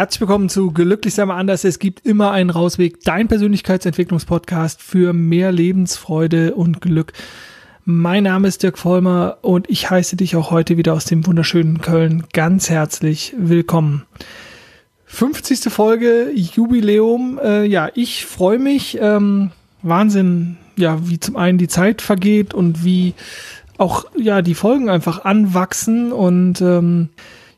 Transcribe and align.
Herzlich 0.00 0.22
willkommen 0.22 0.48
zu 0.48 0.70
Glücklich 0.70 1.12
sei 1.12 1.26
mal 1.26 1.36
anders. 1.36 1.62
Es 1.62 1.78
gibt 1.78 2.06
immer 2.06 2.30
einen 2.30 2.48
Rausweg. 2.48 3.04
Dein 3.04 3.28
Persönlichkeitsentwicklungspodcast 3.28 4.80
für 4.80 5.12
mehr 5.12 5.52
Lebensfreude 5.52 6.54
und 6.54 6.80
Glück. 6.80 7.12
Mein 7.84 8.22
Name 8.22 8.48
ist 8.48 8.62
Dirk 8.62 8.78
Vollmer 8.78 9.36
und 9.42 9.68
ich 9.68 9.90
heiße 9.90 10.16
dich 10.16 10.36
auch 10.36 10.50
heute 10.50 10.78
wieder 10.78 10.94
aus 10.94 11.04
dem 11.04 11.26
wunderschönen 11.26 11.82
Köln 11.82 12.24
ganz 12.32 12.70
herzlich 12.70 13.34
willkommen. 13.36 14.06
50. 15.04 15.70
Folge, 15.70 16.30
Jubiläum. 16.34 17.38
Äh, 17.38 17.66
ja, 17.66 17.90
ich 17.94 18.24
freue 18.24 18.58
mich. 18.58 18.96
Ähm, 19.02 19.50
Wahnsinn, 19.82 20.56
ja, 20.76 20.98
wie 21.10 21.20
zum 21.20 21.36
einen 21.36 21.58
die 21.58 21.68
Zeit 21.68 22.00
vergeht 22.00 22.54
und 22.54 22.86
wie 22.86 23.12
auch 23.76 24.06
ja 24.16 24.40
die 24.40 24.54
Folgen 24.54 24.88
einfach 24.88 25.26
anwachsen 25.26 26.10
und 26.10 26.62
ähm, 26.62 27.10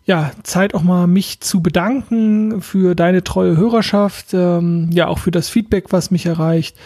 ja, 0.05 0.33
Zeit 0.43 0.75
auch 0.75 0.83
mal 0.83 1.07
mich 1.07 1.41
zu 1.41 1.63
bedanken 1.63 2.61
für 2.61 2.95
deine 2.97 3.23
treue 3.23 3.57
Hörerschaft, 3.57 4.35
ähm, 4.35 4.91
ja 4.93 5.07
auch 5.07 5.21
für 5.21 5.31
das 5.31 5.49
Feedback, 5.49 5.87
was 5.91 6.11
mich 6.11 6.27
erreicht. 6.27 6.77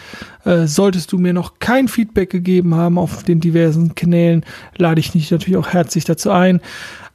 Äh, 0.45 0.67
solltest 0.67 1.11
du 1.11 1.17
mir 1.17 1.33
noch 1.33 1.59
kein 1.59 1.87
Feedback 1.87 2.29
gegeben 2.29 2.75
haben 2.75 2.99
auf 2.99 3.23
den 3.23 3.39
diversen 3.39 3.95
Kanälen, 3.95 4.45
lade 4.77 4.99
ich 4.99 5.11
dich 5.11 5.31
natürlich 5.31 5.57
auch 5.57 5.69
herzlich 5.69 6.05
dazu 6.05 6.29
ein. 6.29 6.61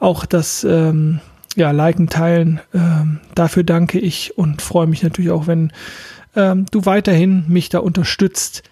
Auch 0.00 0.26
das 0.26 0.64
ähm, 0.64 1.20
ja, 1.54 1.70
liken, 1.70 2.08
teilen, 2.08 2.60
ähm, 2.74 3.20
dafür 3.36 3.62
danke 3.62 4.00
ich 4.00 4.36
und 4.36 4.60
freue 4.60 4.88
mich 4.88 5.04
natürlich 5.04 5.30
auch, 5.30 5.46
wenn 5.46 5.72
ähm, 6.34 6.66
du 6.70 6.84
weiterhin 6.84 7.44
mich 7.46 7.68
da 7.68 7.78
unterstützt. 7.78 8.64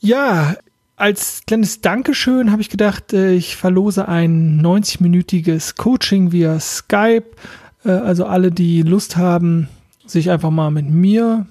Ja, 0.00 0.54
als 0.96 1.42
kleines 1.46 1.80
Dankeschön 1.80 2.52
habe 2.52 2.62
ich 2.62 2.70
gedacht, 2.70 3.12
äh, 3.12 3.32
ich 3.32 3.56
verlose 3.56 4.08
ein 4.08 4.60
90-minütiges 4.62 5.76
Coaching 5.76 6.32
via 6.32 6.60
Skype. 6.60 7.24
Äh, 7.84 7.90
also 7.90 8.26
alle, 8.26 8.50
die 8.50 8.82
Lust 8.82 9.16
haben, 9.16 9.68
sich 10.06 10.30
einfach 10.30 10.50
mal 10.50 10.70
mit 10.70 10.88
mir 10.88 11.46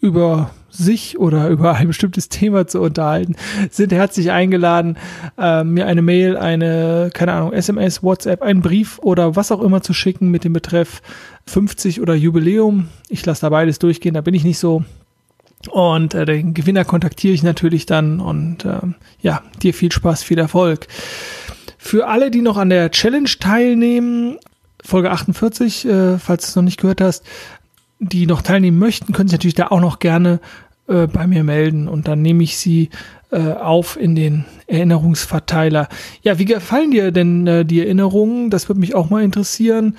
über 0.00 0.50
sich 0.70 1.18
oder 1.18 1.48
über 1.50 1.74
ein 1.74 1.88
bestimmtes 1.88 2.28
Thema 2.28 2.66
zu 2.66 2.80
unterhalten, 2.80 3.36
sind 3.70 3.92
herzlich 3.92 4.30
eingeladen, 4.30 4.96
äh, 5.38 5.64
mir 5.64 5.86
eine 5.86 6.02
Mail, 6.02 6.36
eine, 6.36 7.10
keine 7.12 7.32
Ahnung, 7.32 7.52
SMS, 7.52 8.02
WhatsApp, 8.02 8.42
einen 8.42 8.62
Brief 8.62 8.98
oder 9.00 9.36
was 9.36 9.52
auch 9.52 9.60
immer 9.60 9.82
zu 9.82 9.92
schicken 9.92 10.30
mit 10.30 10.44
dem 10.44 10.52
Betreff 10.52 11.02
50 11.46 12.00
oder 12.00 12.14
Jubiläum. 12.14 12.88
Ich 13.08 13.24
lasse 13.26 13.42
da 13.42 13.48
beides 13.48 13.78
durchgehen, 13.78 14.14
da 14.14 14.20
bin 14.20 14.34
ich 14.34 14.44
nicht 14.44 14.58
so 14.58 14.84
und 15.68 16.14
äh, 16.14 16.24
den 16.24 16.54
Gewinner 16.54 16.84
kontaktiere 16.84 17.34
ich 17.34 17.42
natürlich 17.42 17.86
dann 17.86 18.20
und 18.20 18.64
äh, 18.64 18.80
ja, 19.20 19.42
dir 19.62 19.74
viel 19.74 19.92
Spaß, 19.92 20.22
viel 20.22 20.38
Erfolg. 20.38 20.86
Für 21.78 22.08
alle, 22.08 22.30
die 22.30 22.42
noch 22.42 22.56
an 22.56 22.70
der 22.70 22.90
Challenge 22.90 23.30
teilnehmen, 23.40 24.38
Folge 24.82 25.10
48, 25.10 25.84
äh, 25.84 26.18
falls 26.18 26.44
du 26.44 26.48
es 26.48 26.56
noch 26.56 26.62
nicht 26.62 26.80
gehört 26.80 27.00
hast, 27.00 27.24
die 27.98 28.26
noch 28.26 28.42
teilnehmen 28.42 28.78
möchten, 28.78 29.12
können 29.12 29.28
sich 29.28 29.38
natürlich 29.38 29.54
da 29.54 29.68
auch 29.68 29.80
noch 29.80 29.98
gerne 29.98 30.40
äh, 30.88 31.06
bei 31.06 31.26
mir 31.26 31.44
melden 31.44 31.88
und 31.88 32.08
dann 32.08 32.22
nehme 32.22 32.44
ich 32.44 32.58
sie 32.58 32.90
äh, 33.30 33.52
auf 33.52 33.98
in 34.00 34.14
den 34.14 34.44
Erinnerungsverteiler. 34.66 35.88
Ja, 36.22 36.38
wie 36.38 36.44
gefallen 36.44 36.90
dir 36.92 37.10
denn 37.10 37.46
äh, 37.46 37.64
die 37.64 37.80
Erinnerungen? 37.80 38.50
Das 38.50 38.68
würde 38.68 38.80
mich 38.80 38.94
auch 38.94 39.10
mal 39.10 39.24
interessieren. 39.24 39.96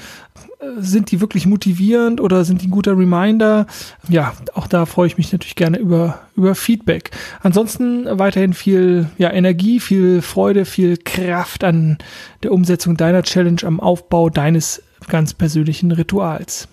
Sind 0.77 1.11
die 1.11 1.21
wirklich 1.21 1.45
motivierend 1.45 2.19
oder 2.19 2.43
sind 2.43 2.63
die 2.63 2.67
ein 2.67 2.71
guter 2.71 2.97
Reminder? 2.97 3.67
Ja, 4.09 4.33
auch 4.55 4.65
da 4.65 4.87
freue 4.87 5.05
ich 5.05 5.17
mich 5.17 5.31
natürlich 5.31 5.55
gerne 5.55 5.77
über, 5.77 6.21
über 6.35 6.55
Feedback. 6.55 7.11
Ansonsten 7.41 8.05
weiterhin 8.17 8.53
viel 8.53 9.07
ja, 9.19 9.31
Energie, 9.31 9.79
viel 9.79 10.23
Freude, 10.23 10.65
viel 10.65 10.97
Kraft 10.97 11.63
an 11.63 11.99
der 12.41 12.51
Umsetzung 12.51 12.97
deiner 12.97 13.21
Challenge, 13.21 13.61
am 13.63 13.79
Aufbau 13.79 14.31
deines 14.31 14.81
ganz 15.07 15.35
persönlichen 15.35 15.91
Rituals. 15.91 16.67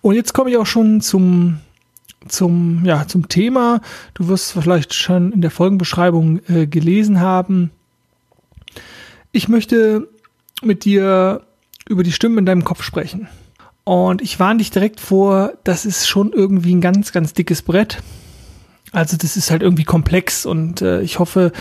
Und 0.00 0.16
jetzt 0.16 0.32
komme 0.32 0.50
ich 0.50 0.56
auch 0.56 0.66
schon 0.66 1.00
zum 1.00 1.60
zum, 2.28 2.84
ja, 2.84 3.06
zum 3.06 3.28
Thema. 3.28 3.80
Du 4.14 4.28
wirst 4.28 4.52
vielleicht 4.52 4.94
schon 4.94 5.32
in 5.32 5.40
der 5.40 5.50
Folgenbeschreibung 5.50 6.40
äh, 6.48 6.66
gelesen 6.66 7.20
haben. 7.20 7.70
Ich 9.32 9.48
möchte 9.48 10.08
mit 10.62 10.84
dir 10.84 11.42
über 11.90 12.02
die 12.02 12.12
Stimmen 12.12 12.38
in 12.38 12.46
deinem 12.46 12.64
Kopf 12.64 12.82
sprechen. 12.82 13.28
Und 13.84 14.22
ich 14.22 14.38
warne 14.38 14.58
dich 14.58 14.70
direkt 14.70 15.00
vor, 15.00 15.52
das 15.64 15.84
ist 15.84 16.06
schon 16.06 16.32
irgendwie 16.32 16.74
ein 16.74 16.80
ganz, 16.80 17.12
ganz 17.12 17.32
dickes 17.32 17.62
Brett. 17.62 17.98
Also 18.92 19.16
das 19.16 19.36
ist 19.36 19.50
halt 19.50 19.62
irgendwie 19.62 19.84
komplex 19.84 20.46
und 20.46 20.82
äh, 20.82 21.00
ich 21.02 21.18
hoffe, 21.18 21.52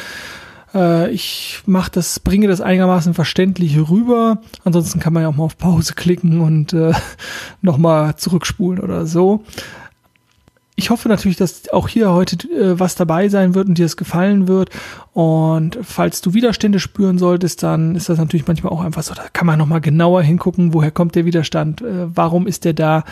äh, 0.73 1.09
ich 1.12 1.62
mache 1.66 1.91
das, 1.91 2.19
bringe 2.19 2.47
das 2.47 2.62
einigermaßen 2.62 3.13
verständlich 3.13 3.78
rüber. 3.78 4.41
Ansonsten 4.63 5.00
kann 5.00 5.13
man 5.13 5.23
ja 5.23 5.29
auch 5.29 5.35
mal 5.35 5.44
auf 5.44 5.57
Pause 5.57 5.94
klicken 5.94 6.41
und 6.41 6.73
äh, 6.73 6.94
nochmal 7.62 8.16
zurückspulen 8.16 8.79
oder 8.79 9.06
so 9.06 9.44
ich 10.79 10.90
hoffe 10.90 11.09
natürlich, 11.09 11.35
dass 11.35 11.67
auch 11.73 11.90
hier 11.90 12.12
heute 12.12 12.47
äh, 12.47 12.79
was 12.79 12.95
dabei 12.95 13.28
sein 13.28 13.53
wird 13.53 13.67
und 13.67 13.78
dir 13.78 13.85
es 13.85 13.97
gefallen 13.97 14.47
wird. 14.47 14.69
Und 15.12 15.78
falls 15.81 16.22
du 16.22 16.34
Widerstände 16.34 16.79
spüren 16.79 17.17
solltest, 17.17 17.63
dann 17.63 17.95
ist 17.95 18.07
das 18.07 18.17
natürlich 18.17 18.47
manchmal 18.47 18.72
auch 18.72 18.81
einfach 18.81 19.03
so, 19.03 19.13
da 19.13 19.23
kann 19.34 19.45
man 19.45 19.59
nochmal 19.59 19.81
genauer 19.81 20.22
hingucken, 20.22 20.73
woher 20.73 20.91
kommt 20.91 21.16
der 21.16 21.25
Widerstand, 21.25 21.81
äh, 21.81 22.16
warum 22.16 22.47
ist 22.47 22.63
der 22.63 22.73
da. 22.73 23.03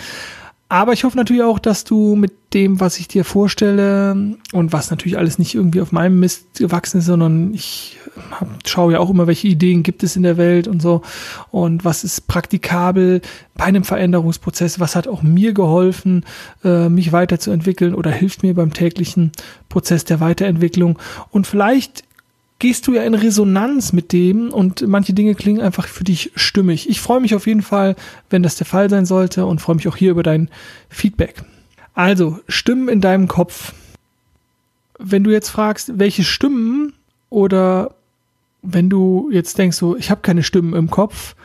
Aber 0.69 0.91
ich 0.91 1.05
hoffe 1.05 1.15
natürlich 1.15 1.43
auch, 1.43 1.59
dass 1.59 1.85
du 1.85 2.15
mit 2.15 2.33
dem, 2.53 2.81
was 2.81 2.99
ich 2.99 3.07
dir 3.07 3.23
vorstelle 3.23 4.35
und 4.51 4.73
was 4.73 4.91
natürlich 4.91 5.17
alles 5.17 5.39
nicht 5.39 5.55
irgendwie 5.55 5.79
auf 5.79 5.93
meinem 5.93 6.19
Mist 6.19 6.57
gewachsen 6.57 6.97
ist, 6.99 7.05
sondern 7.05 7.53
ich 7.53 7.97
hab, 8.31 8.47
schaue 8.67 8.93
ja 8.93 8.99
auch 8.99 9.09
immer, 9.09 9.27
welche 9.27 9.47
Ideen 9.47 9.83
gibt 9.83 10.03
es 10.03 10.17
in 10.17 10.23
der 10.23 10.35
Welt 10.35 10.67
und 10.67 10.81
so. 10.81 11.03
Und 11.51 11.85
was 11.85 12.03
ist 12.03 12.27
praktikabel 12.27 13.21
bei 13.55 13.65
einem 13.65 13.85
Veränderungsprozess, 13.85 14.79
was 14.79 14.95
hat 14.97 15.07
auch 15.07 15.23
mir 15.23 15.53
geholfen, 15.53 16.25
äh, 16.65 16.89
mich 16.89 17.13
weiterzuentwickeln 17.13 17.95
oder 17.95 18.11
hilft 18.11 18.43
mir 18.43 18.53
beim 18.53 18.73
täglichen 18.73 19.31
Prozess 19.69 20.03
der 20.03 20.19
Weiterentwicklung? 20.19 20.99
Und 21.31 21.47
vielleicht 21.47 22.03
gehst 22.59 22.87
du 22.87 22.93
ja 22.93 23.03
in 23.03 23.13
Resonanz 23.13 23.93
mit 23.93 24.11
dem 24.11 24.49
und 24.51 24.87
manche 24.87 25.13
Dinge 25.13 25.35
klingen 25.35 25.61
einfach 25.61 25.87
für 25.87 26.03
dich 26.03 26.31
stimmig. 26.35 26.89
Ich 26.89 27.01
freue 27.01 27.19
mich 27.19 27.35
auf 27.35 27.45
jeden 27.45 27.61
Fall, 27.61 27.95
wenn 28.29 28.43
das 28.43 28.55
der 28.55 28.65
Fall 28.65 28.89
sein 28.89 29.05
sollte 29.05 29.45
und 29.45 29.61
freue 29.61 29.75
mich 29.75 29.87
auch 29.87 29.95
hier 29.95 30.11
über 30.11 30.23
dein 30.23 30.49
Feedback. 30.89 31.43
Also, 31.93 32.39
Stimmen 32.47 32.89
in 32.89 33.01
deinem 33.01 33.27
Kopf. 33.27 33.73
Wenn 34.99 35.23
du 35.23 35.31
jetzt 35.31 35.49
fragst, 35.49 35.99
welche 35.99 36.23
Stimmen 36.23 36.93
oder 37.29 37.95
wenn 38.63 38.89
du 38.89 39.29
jetzt 39.31 39.57
denkst, 39.57 39.77
so, 39.77 39.95
ich 39.95 40.09
habe 40.09 40.21
keine 40.21 40.43
Stimmen 40.43 40.73
im 40.73 40.89
Kopf, 40.89 41.35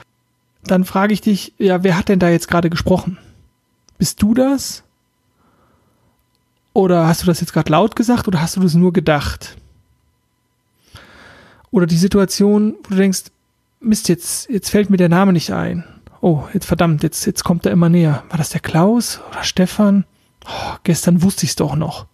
dann 0.64 0.84
frage 0.84 1.12
ich 1.12 1.20
dich, 1.20 1.52
ja, 1.58 1.82
wer 1.82 1.96
hat 1.96 2.08
denn 2.08 2.18
da 2.18 2.30
jetzt 2.30 2.48
gerade 2.48 2.70
gesprochen? 2.70 3.18
Bist 3.98 4.22
du 4.22 4.32
das? 4.34 4.82
Oder 6.72 7.06
hast 7.06 7.22
du 7.22 7.26
das 7.26 7.40
jetzt 7.40 7.52
gerade 7.52 7.70
laut 7.70 7.96
gesagt 7.96 8.26
oder 8.28 8.40
hast 8.40 8.56
du 8.56 8.60
das 8.60 8.74
nur 8.74 8.92
gedacht? 8.92 9.56
Oder 11.72 11.86
die 11.86 11.96
Situation, 11.96 12.76
wo 12.84 12.90
du 12.90 12.96
denkst, 12.96 13.24
Mist, 13.80 14.08
jetzt, 14.08 14.48
jetzt 14.48 14.70
fällt 14.70 14.90
mir 14.90 14.96
der 14.96 15.08
Name 15.08 15.32
nicht 15.32 15.50
ein. 15.50 15.84
Oh, 16.20 16.44
jetzt 16.54 16.66
verdammt, 16.66 17.02
jetzt, 17.02 17.26
jetzt 17.26 17.42
kommt 17.42 17.66
er 17.66 17.72
immer 17.72 17.88
näher. 17.88 18.22
War 18.28 18.38
das 18.38 18.50
der 18.50 18.60
Klaus 18.60 19.20
oder 19.30 19.42
Stefan? 19.42 20.04
Oh, 20.46 20.76
gestern 20.84 21.22
wusste 21.22 21.44
ich 21.44 21.50
es 21.50 21.56
doch 21.56 21.74
noch. 21.74 22.06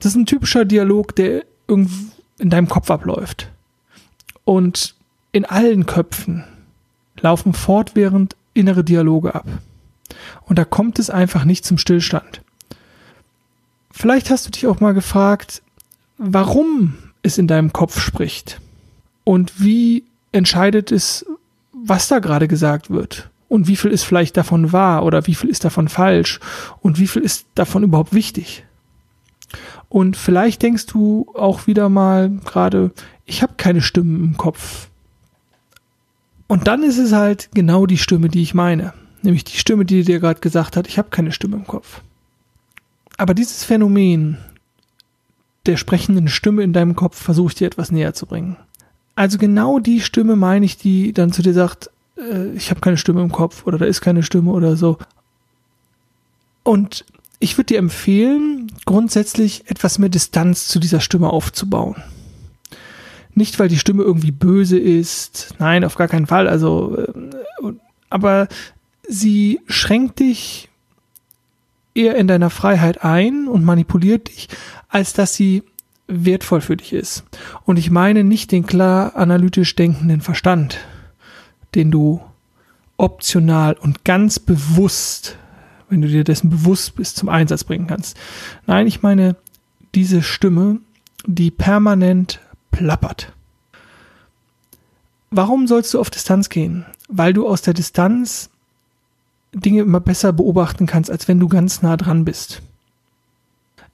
Das 0.00 0.12
ist 0.12 0.16
ein 0.16 0.26
typischer 0.26 0.64
Dialog, 0.64 1.14
der 1.14 1.44
irgendwie 1.68 2.10
in 2.38 2.50
deinem 2.50 2.68
Kopf 2.68 2.90
abläuft. 2.90 3.48
Und 4.44 4.96
in 5.30 5.44
allen 5.44 5.86
Köpfen 5.86 6.44
laufen 7.20 7.52
fortwährend 7.52 8.34
innere 8.54 8.82
Dialoge 8.82 9.34
ab. 9.34 9.46
Und 10.46 10.58
da 10.58 10.64
kommt 10.64 10.98
es 10.98 11.10
einfach 11.10 11.44
nicht 11.44 11.64
zum 11.64 11.78
Stillstand. 11.78 12.42
Vielleicht 13.92 14.30
hast 14.30 14.46
du 14.46 14.50
dich 14.50 14.66
auch 14.66 14.80
mal 14.80 14.94
gefragt, 14.94 15.62
warum 16.16 16.96
es 17.22 17.38
in 17.38 17.46
deinem 17.46 17.72
Kopf 17.72 18.00
spricht 18.00 18.60
und 19.28 19.62
wie 19.62 20.04
entscheidet 20.32 20.90
es, 20.90 21.26
was 21.74 22.08
da 22.08 22.18
gerade 22.18 22.48
gesagt 22.48 22.88
wird 22.88 23.28
und 23.48 23.68
wie 23.68 23.76
viel 23.76 23.90
ist 23.90 24.04
vielleicht 24.04 24.38
davon 24.38 24.72
wahr 24.72 25.04
oder 25.04 25.26
wie 25.26 25.34
viel 25.34 25.50
ist 25.50 25.66
davon 25.66 25.88
falsch 25.88 26.40
und 26.80 26.98
wie 26.98 27.06
viel 27.06 27.20
ist 27.20 27.44
davon 27.54 27.82
überhaupt 27.82 28.14
wichtig. 28.14 28.64
Und 29.90 30.16
vielleicht 30.16 30.62
denkst 30.62 30.86
du 30.86 31.26
auch 31.34 31.66
wieder 31.66 31.90
mal 31.90 32.30
gerade, 32.46 32.90
ich 33.26 33.42
habe 33.42 33.52
keine 33.58 33.82
Stimmen 33.82 34.24
im 34.24 34.38
Kopf. 34.38 34.88
Und 36.46 36.66
dann 36.66 36.82
ist 36.82 36.96
es 36.96 37.12
halt 37.12 37.50
genau 37.52 37.84
die 37.84 37.98
Stimme, 37.98 38.30
die 38.30 38.40
ich 38.40 38.54
meine. 38.54 38.94
Nämlich 39.20 39.44
die 39.44 39.58
Stimme, 39.58 39.84
die 39.84 40.04
dir 40.04 40.20
gerade 40.20 40.40
gesagt 40.40 40.74
hat, 40.74 40.88
ich 40.88 40.96
habe 40.96 41.10
keine 41.10 41.32
Stimme 41.32 41.56
im 41.56 41.66
Kopf. 41.66 42.00
Aber 43.18 43.34
dieses 43.34 43.62
Phänomen 43.62 44.38
der 45.66 45.76
sprechenden 45.76 46.28
Stimme 46.28 46.62
in 46.62 46.72
deinem 46.72 46.96
Kopf 46.96 47.20
versuche 47.20 47.48
ich 47.48 47.56
dir 47.56 47.66
etwas 47.66 47.92
näher 47.92 48.14
zu 48.14 48.24
bringen. 48.24 48.56
Also 49.18 49.36
genau 49.36 49.80
die 49.80 50.00
Stimme 50.00 50.36
meine 50.36 50.64
ich, 50.64 50.76
die 50.76 51.12
dann 51.12 51.32
zu 51.32 51.42
dir 51.42 51.52
sagt, 51.52 51.90
äh, 52.16 52.52
ich 52.52 52.70
habe 52.70 52.78
keine 52.78 52.96
Stimme 52.96 53.20
im 53.20 53.32
Kopf 53.32 53.66
oder 53.66 53.76
da 53.76 53.84
ist 53.84 54.00
keine 54.00 54.22
Stimme 54.22 54.52
oder 54.52 54.76
so. 54.76 54.96
Und 56.62 57.04
ich 57.40 57.58
würde 57.58 57.66
dir 57.66 57.78
empfehlen, 57.78 58.70
grundsätzlich 58.84 59.68
etwas 59.68 59.98
mehr 59.98 60.08
Distanz 60.08 60.68
zu 60.68 60.78
dieser 60.78 61.00
Stimme 61.00 61.30
aufzubauen. 61.30 61.96
Nicht, 63.34 63.58
weil 63.58 63.66
die 63.66 63.80
Stimme 63.80 64.04
irgendwie 64.04 64.30
böse 64.30 64.78
ist, 64.78 65.52
nein, 65.58 65.82
auf 65.82 65.96
gar 65.96 66.06
keinen 66.06 66.28
Fall, 66.28 66.46
also, 66.46 66.96
äh, 66.96 67.72
aber 68.10 68.46
sie 69.08 69.58
schränkt 69.66 70.20
dich 70.20 70.68
eher 71.92 72.14
in 72.14 72.28
deiner 72.28 72.50
Freiheit 72.50 73.02
ein 73.02 73.48
und 73.48 73.64
manipuliert 73.64 74.28
dich, 74.28 74.48
als 74.88 75.12
dass 75.12 75.34
sie 75.34 75.64
wertvoll 76.08 76.60
für 76.60 76.76
dich 76.76 76.92
ist. 76.92 77.24
Und 77.64 77.78
ich 77.78 77.90
meine 77.90 78.24
nicht 78.24 78.50
den 78.50 78.66
klar 78.66 79.14
analytisch 79.14 79.76
denkenden 79.76 80.22
Verstand, 80.22 80.78
den 81.74 81.90
du 81.90 82.20
optional 82.96 83.74
und 83.74 84.04
ganz 84.04 84.38
bewusst, 84.38 85.36
wenn 85.88 86.02
du 86.02 86.08
dir 86.08 86.24
dessen 86.24 86.50
bewusst 86.50 86.96
bist, 86.96 87.16
zum 87.16 87.28
Einsatz 87.28 87.62
bringen 87.64 87.86
kannst. 87.86 88.16
Nein, 88.66 88.86
ich 88.86 89.02
meine 89.02 89.36
diese 89.94 90.22
Stimme, 90.22 90.80
die 91.26 91.50
permanent 91.50 92.40
plappert. 92.70 93.32
Warum 95.30 95.66
sollst 95.66 95.92
du 95.92 96.00
auf 96.00 96.10
Distanz 96.10 96.48
gehen? 96.48 96.86
Weil 97.08 97.32
du 97.32 97.46
aus 97.46 97.62
der 97.62 97.74
Distanz 97.74 98.50
Dinge 99.52 99.82
immer 99.82 100.00
besser 100.00 100.32
beobachten 100.32 100.86
kannst, 100.86 101.10
als 101.10 101.28
wenn 101.28 101.40
du 101.40 101.48
ganz 101.48 101.82
nah 101.82 101.96
dran 101.96 102.24
bist. 102.24 102.62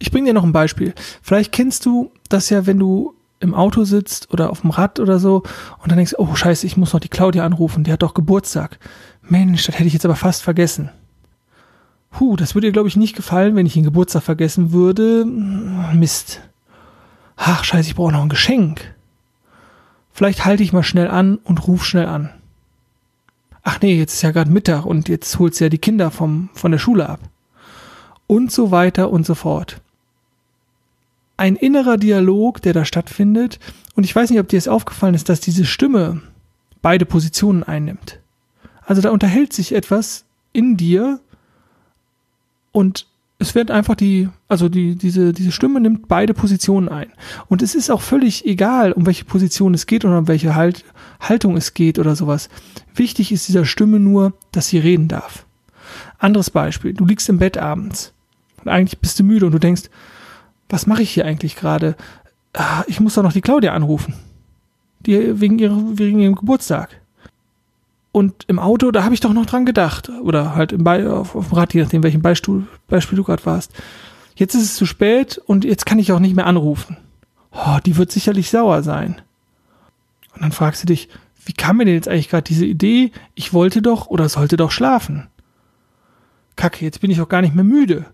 Ich 0.04 0.10
bringe 0.10 0.26
dir 0.26 0.34
noch 0.34 0.44
ein 0.44 0.52
Beispiel. 0.52 0.92
Vielleicht 1.22 1.50
kennst 1.50 1.86
du 1.86 2.10
das 2.28 2.50
ja, 2.50 2.66
wenn 2.66 2.78
du 2.78 3.14
im 3.40 3.54
Auto 3.54 3.84
sitzt 3.84 4.30
oder 4.34 4.50
auf 4.50 4.60
dem 4.60 4.68
Rad 4.68 5.00
oder 5.00 5.18
so 5.18 5.44
und 5.78 5.90
dann 5.90 5.96
denkst, 5.96 6.16
oh 6.18 6.34
scheiße, 6.34 6.66
ich 6.66 6.76
muss 6.76 6.92
noch 6.92 7.00
die 7.00 7.08
Claudia 7.08 7.42
anrufen, 7.42 7.84
die 7.84 7.92
hat 7.92 8.02
doch 8.02 8.12
Geburtstag. 8.12 8.78
Mensch, 9.22 9.64
das 9.64 9.76
hätte 9.76 9.86
ich 9.86 9.94
jetzt 9.94 10.04
aber 10.04 10.14
fast 10.14 10.42
vergessen. 10.42 10.90
Puh, 12.10 12.36
das 12.36 12.54
würde 12.54 12.66
dir, 12.66 12.72
glaube 12.74 12.88
ich, 12.88 12.96
nicht 12.96 13.16
gefallen, 13.16 13.56
wenn 13.56 13.64
ich 13.64 13.72
den 13.72 13.82
Geburtstag 13.84 14.22
vergessen 14.22 14.72
würde. 14.72 15.24
Mist. 15.24 16.42
Ach, 17.36 17.64
scheiße, 17.64 17.88
ich 17.88 17.94
brauche 17.94 18.12
noch 18.12 18.22
ein 18.22 18.28
Geschenk. 18.28 18.94
Vielleicht 20.12 20.44
halte 20.44 20.62
ich 20.62 20.74
mal 20.74 20.82
schnell 20.82 21.08
an 21.08 21.36
und 21.36 21.66
ruf 21.66 21.82
schnell 21.82 22.08
an. 22.08 22.28
Ach 23.62 23.80
nee, 23.80 23.96
jetzt 23.96 24.12
ist 24.12 24.22
ja 24.22 24.32
gerade 24.32 24.50
Mittag 24.50 24.84
und 24.84 25.08
jetzt 25.08 25.38
holst 25.38 25.60
du 25.60 25.64
ja 25.64 25.70
die 25.70 25.78
Kinder 25.78 26.10
vom, 26.10 26.50
von 26.52 26.72
der 26.72 26.78
Schule 26.78 27.08
ab. 27.08 27.20
Und 28.26 28.52
so 28.52 28.70
weiter 28.70 29.08
und 29.08 29.24
so 29.24 29.34
fort. 29.34 29.80
Ein 31.36 31.56
innerer 31.56 31.96
Dialog, 31.96 32.62
der 32.62 32.72
da 32.72 32.84
stattfindet. 32.84 33.58
Und 33.94 34.04
ich 34.04 34.14
weiß 34.14 34.30
nicht, 34.30 34.40
ob 34.40 34.48
dir 34.48 34.58
es 34.58 34.68
aufgefallen 34.68 35.14
ist, 35.14 35.28
dass 35.28 35.40
diese 35.40 35.64
Stimme 35.64 36.22
beide 36.82 37.06
Positionen 37.06 37.62
einnimmt. 37.62 38.20
Also 38.86 39.00
da 39.00 39.10
unterhält 39.10 39.52
sich 39.52 39.74
etwas 39.74 40.24
in 40.52 40.76
dir 40.76 41.20
und 42.72 43.06
es 43.38 43.54
wird 43.54 43.70
einfach 43.70 43.94
die, 43.94 44.28
also 44.48 44.68
die, 44.68 44.94
diese, 44.94 45.32
diese 45.32 45.52
Stimme 45.52 45.80
nimmt 45.80 46.08
beide 46.08 46.34
Positionen 46.34 46.88
ein. 46.88 47.12
Und 47.48 47.62
es 47.62 47.74
ist 47.74 47.90
auch 47.90 48.00
völlig 48.00 48.46
egal, 48.46 48.92
um 48.92 49.06
welche 49.06 49.24
Position 49.24 49.74
es 49.74 49.86
geht 49.86 50.04
oder 50.04 50.18
um 50.18 50.28
welche 50.28 50.54
halt, 50.54 50.84
Haltung 51.20 51.56
es 51.56 51.74
geht 51.74 51.98
oder 51.98 52.16
sowas. 52.16 52.48
Wichtig 52.94 53.32
ist 53.32 53.48
dieser 53.48 53.64
Stimme 53.64 53.98
nur, 53.98 54.34
dass 54.52 54.68
sie 54.68 54.78
reden 54.78 55.08
darf. 55.08 55.46
Anderes 56.18 56.50
Beispiel. 56.50 56.94
Du 56.94 57.04
liegst 57.04 57.28
im 57.28 57.38
Bett 57.38 57.58
abends 57.58 58.12
und 58.62 58.70
eigentlich 58.70 58.98
bist 59.00 59.18
du 59.18 59.24
müde 59.24 59.46
und 59.46 59.52
du 59.52 59.58
denkst, 59.58 59.90
was 60.68 60.86
mache 60.86 61.02
ich 61.02 61.10
hier 61.10 61.24
eigentlich 61.24 61.56
gerade? 61.56 61.96
Ah, 62.52 62.84
ich 62.86 63.00
muss 63.00 63.14
doch 63.14 63.22
noch 63.22 63.32
die 63.32 63.40
Claudia 63.40 63.72
anrufen. 63.72 64.14
Die, 65.00 65.40
wegen, 65.40 65.58
ihrer, 65.58 65.98
wegen 65.98 66.20
ihrem 66.20 66.34
Geburtstag. 66.34 67.00
Und 68.12 68.44
im 68.46 68.58
Auto, 68.58 68.90
da 68.92 69.02
habe 69.02 69.14
ich 69.14 69.20
doch 69.20 69.32
noch 69.32 69.46
dran 69.46 69.66
gedacht. 69.66 70.08
Oder 70.08 70.54
halt 70.54 70.72
im 70.72 70.86
auf, 70.86 71.34
auf 71.34 71.48
dem 71.48 71.54
Rad, 71.58 71.74
je 71.74 71.82
nachdem, 71.82 72.02
welchem 72.02 72.22
Beispiel, 72.22 72.66
Beispiel 72.86 73.16
du 73.16 73.24
gerade 73.24 73.44
warst. 73.44 73.72
Jetzt 74.36 74.54
ist 74.54 74.62
es 74.62 74.76
zu 74.76 74.86
spät 74.86 75.40
und 75.46 75.64
jetzt 75.64 75.86
kann 75.86 75.98
ich 75.98 76.12
auch 76.12 76.18
nicht 76.20 76.36
mehr 76.36 76.46
anrufen. 76.46 76.96
Oh, 77.50 77.78
die 77.84 77.96
wird 77.96 78.10
sicherlich 78.10 78.50
sauer 78.50 78.82
sein. 78.82 79.20
Und 80.34 80.42
dann 80.42 80.52
fragst 80.52 80.82
du 80.82 80.86
dich, 80.86 81.08
wie 81.44 81.52
kam 81.52 81.76
mir 81.76 81.84
denn 81.84 81.94
jetzt 81.94 82.08
eigentlich 82.08 82.30
gerade 82.30 82.44
diese 82.44 82.66
Idee, 82.66 83.12
ich 83.34 83.52
wollte 83.52 83.82
doch 83.82 84.06
oder 84.06 84.28
sollte 84.28 84.56
doch 84.56 84.70
schlafen? 84.70 85.28
Kacke, 86.56 86.84
jetzt 86.84 87.00
bin 87.00 87.10
ich 87.10 87.20
auch 87.20 87.28
gar 87.28 87.42
nicht 87.42 87.54
mehr 87.54 87.64
müde. 87.64 88.06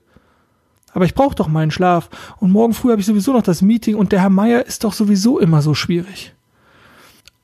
Aber 0.92 1.04
ich 1.04 1.14
brauche 1.14 1.34
doch 1.34 1.48
meinen 1.48 1.70
Schlaf. 1.70 2.08
Und 2.38 2.50
morgen 2.50 2.74
früh 2.74 2.90
habe 2.90 3.00
ich 3.00 3.06
sowieso 3.06 3.32
noch 3.32 3.42
das 3.42 3.62
Meeting 3.62 3.96
und 3.96 4.12
der 4.12 4.20
Herr 4.20 4.30
Meier 4.30 4.66
ist 4.66 4.84
doch 4.84 4.92
sowieso 4.92 5.38
immer 5.38 5.62
so 5.62 5.74
schwierig. 5.74 6.34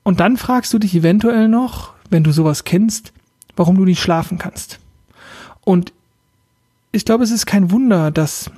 Und 0.03 0.21
dann 0.21 0.37
fragst 0.37 0.73
du 0.73 0.79
dich 0.79 0.95
eventuell 0.95 1.49
noch, 1.49 1.95
wenn 2.11 2.25
du 2.25 2.33
sowas 2.33 2.65
kennst, 2.65 3.13
warum 3.57 3.77
du 3.77 3.85
nicht 3.85 4.01
schlafen 4.01 4.39
kannst. 4.39 4.79
Und 5.65 5.93
ich 6.93 7.05
glaube, 7.05 7.25
es 7.25 7.31
ist 7.31 7.47
kein 7.47 7.71
Wunder, 7.71 8.11
dass 8.11 8.51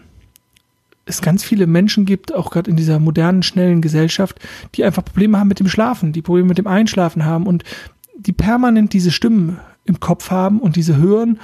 es 1.06 1.22
ganz 1.22 1.42
viele 1.42 1.66
Menschen 1.66 2.04
gibt, 2.04 2.34
auch 2.34 2.50
gerade 2.50 2.70
in 2.70 2.76
dieser 2.76 2.98
modernen, 2.98 3.42
schnellen 3.42 3.80
Gesellschaft, 3.80 4.38
die 4.74 4.84
einfach 4.84 5.04
Probleme 5.04 5.38
haben 5.38 5.48
mit 5.48 5.58
dem 5.58 5.68
Schlafen, 5.68 6.12
die 6.12 6.22
Probleme 6.22 6.48
mit 6.48 6.58
dem 6.58 6.66
Einschlafen 6.66 7.24
haben 7.24 7.46
und 7.46 7.64
die 8.16 8.32
permanent 8.32 8.92
diese 8.92 9.10
Stimmen 9.10 9.58
im 9.86 10.00
Kopf 10.00 10.30
haben 10.30 10.60
und 10.60 10.76
diese 10.76 10.96
hören 10.96 11.40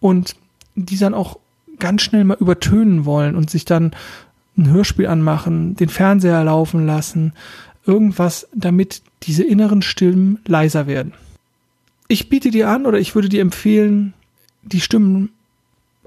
und 0.00 0.34
die 0.74 0.96
dann 0.96 1.14
auch 1.14 1.38
ganz 1.82 2.02
schnell 2.02 2.24
mal 2.24 2.38
übertönen 2.38 3.04
wollen 3.04 3.34
und 3.34 3.50
sich 3.50 3.64
dann 3.64 3.90
ein 4.56 4.70
Hörspiel 4.70 5.08
anmachen, 5.08 5.74
den 5.74 5.88
Fernseher 5.88 6.44
laufen 6.44 6.86
lassen, 6.86 7.32
irgendwas, 7.84 8.48
damit 8.54 9.02
diese 9.24 9.42
inneren 9.42 9.82
Stimmen 9.82 10.38
leiser 10.46 10.86
werden. 10.86 11.12
Ich 12.06 12.28
biete 12.28 12.50
dir 12.50 12.68
an 12.68 12.86
oder 12.86 12.98
ich 12.98 13.14
würde 13.14 13.28
dir 13.28 13.42
empfehlen, 13.42 14.14
die 14.62 14.80
Stimmen 14.80 15.30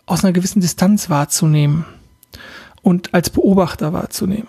aus 0.06 0.24
einer 0.24 0.34
gewissen 0.34 0.62
Distanz 0.62 1.10
wahrzunehmen 1.10 1.84
und 2.82 3.14
als 3.14 3.30
Beobachter 3.30 3.92
wahrzunehmen. 3.92 4.48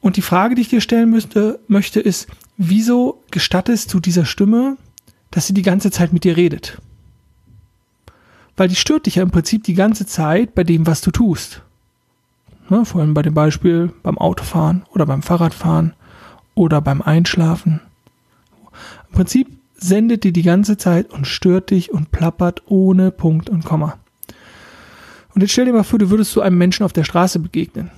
Und 0.00 0.16
die 0.16 0.22
Frage, 0.22 0.54
die 0.54 0.62
ich 0.62 0.68
dir 0.68 0.80
stellen 0.80 1.10
müsste, 1.10 1.60
möchte, 1.68 2.00
ist, 2.00 2.26
wieso 2.56 3.22
gestattest 3.30 3.92
du 3.92 4.00
dieser 4.00 4.24
Stimme, 4.24 4.78
dass 5.30 5.46
sie 5.46 5.54
die 5.54 5.62
ganze 5.62 5.90
Zeit 5.90 6.12
mit 6.12 6.24
dir 6.24 6.36
redet? 6.36 6.80
Weil 8.56 8.68
die 8.68 8.76
stört 8.76 9.06
dich 9.06 9.16
ja 9.16 9.22
im 9.22 9.30
Prinzip 9.30 9.64
die 9.64 9.74
ganze 9.74 10.06
Zeit 10.06 10.54
bei 10.54 10.64
dem, 10.64 10.86
was 10.86 11.00
du 11.00 11.10
tust. 11.10 11.62
Ne, 12.68 12.84
vor 12.84 13.00
allem 13.00 13.14
bei 13.14 13.22
dem 13.22 13.34
Beispiel 13.34 13.92
beim 14.02 14.18
Autofahren 14.18 14.84
oder 14.92 15.06
beim 15.06 15.22
Fahrradfahren 15.22 15.94
oder 16.54 16.80
beim 16.80 17.02
Einschlafen. 17.02 17.80
Im 19.08 19.14
Prinzip 19.14 19.48
sendet 19.74 20.24
die 20.24 20.32
die 20.32 20.42
ganze 20.42 20.76
Zeit 20.76 21.10
und 21.10 21.26
stört 21.26 21.70
dich 21.70 21.92
und 21.92 22.12
plappert 22.12 22.62
ohne 22.66 23.10
Punkt 23.10 23.50
und 23.50 23.64
Komma. 23.64 23.98
Und 25.34 25.40
jetzt 25.40 25.52
stell 25.52 25.64
dir 25.64 25.72
mal 25.72 25.82
vor, 25.82 25.98
du 25.98 26.10
würdest 26.10 26.32
so 26.32 26.40
einem 26.40 26.58
Menschen 26.58 26.84
auf 26.84 26.92
der 26.92 27.04
Straße 27.04 27.38
begegnen, 27.38 27.90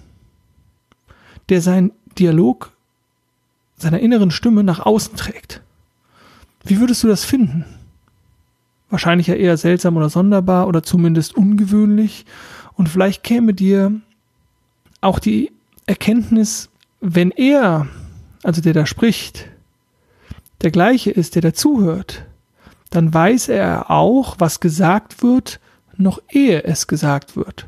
der 1.49 1.61
seinen 1.61 1.93
Dialog 2.19 2.73
seiner 3.77 4.01
inneren 4.01 4.31
Stimme 4.31 4.63
nach 4.65 4.81
außen 4.81 5.17
trägt. 5.17 5.61
Wie 6.65 6.81
würdest 6.81 7.03
du 7.03 7.09
das 7.09 7.25
finden? 7.25 7.65
Wahrscheinlich 8.95 9.27
ja 9.27 9.35
eher 9.35 9.57
seltsam 9.57 9.97
oder 9.97 10.09
sonderbar 10.09 10.69
oder 10.69 10.85
zumindest 10.85 11.37
ungewöhnlich. 11.37 12.27
Und 12.75 12.89
vielleicht 12.89 13.25
käme 13.25 13.53
dir 13.53 13.91
auch 15.01 15.19
die 15.19 15.51
Erkenntnis, 15.87 16.71
wenn 17.01 17.33
er, 17.33 17.89
also 18.45 18.61
der 18.61 18.73
da 18.73 18.87
spricht, 18.87 19.49
der 20.63 20.71
gleiche 20.71 21.11
ist, 21.11 21.35
der 21.35 21.43
dazuhört, 21.43 22.25
dann 22.91 23.13
weiß 23.13 23.49
er 23.49 23.91
auch, 23.91 24.37
was 24.39 24.61
gesagt 24.61 25.25
wird, 25.25 25.59
noch 25.97 26.23
ehe 26.31 26.63
es 26.63 26.87
gesagt 26.87 27.35
wird. 27.35 27.67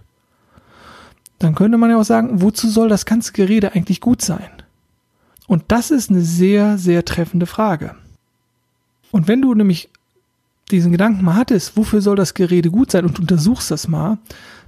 Dann 1.40 1.56
könnte 1.56 1.76
man 1.76 1.90
ja 1.90 1.98
auch 1.98 2.04
sagen, 2.04 2.40
wozu 2.40 2.68
soll 2.68 2.88
das 2.88 3.04
ganze 3.04 3.32
Gerede 3.32 3.72
eigentlich 3.72 4.00
gut 4.00 4.22
sein? 4.22 4.50
Und 5.48 5.64
das 5.72 5.90
ist 5.90 6.08
eine 6.08 6.22
sehr, 6.22 6.78
sehr 6.78 7.04
treffende 7.04 7.46
Frage. 7.46 7.96
Und 9.10 9.26
wenn 9.26 9.42
du 9.42 9.52
nämlich 9.54 9.88
diesen 10.70 10.92
Gedanken 10.92 11.24
mal 11.24 11.36
hattest, 11.36 11.76
wofür 11.76 12.00
soll 12.00 12.16
das 12.16 12.34
Gerede 12.34 12.70
gut 12.70 12.90
sein 12.90 13.04
und 13.04 13.20
untersuchst 13.20 13.70
das 13.70 13.88
mal, 13.88 14.18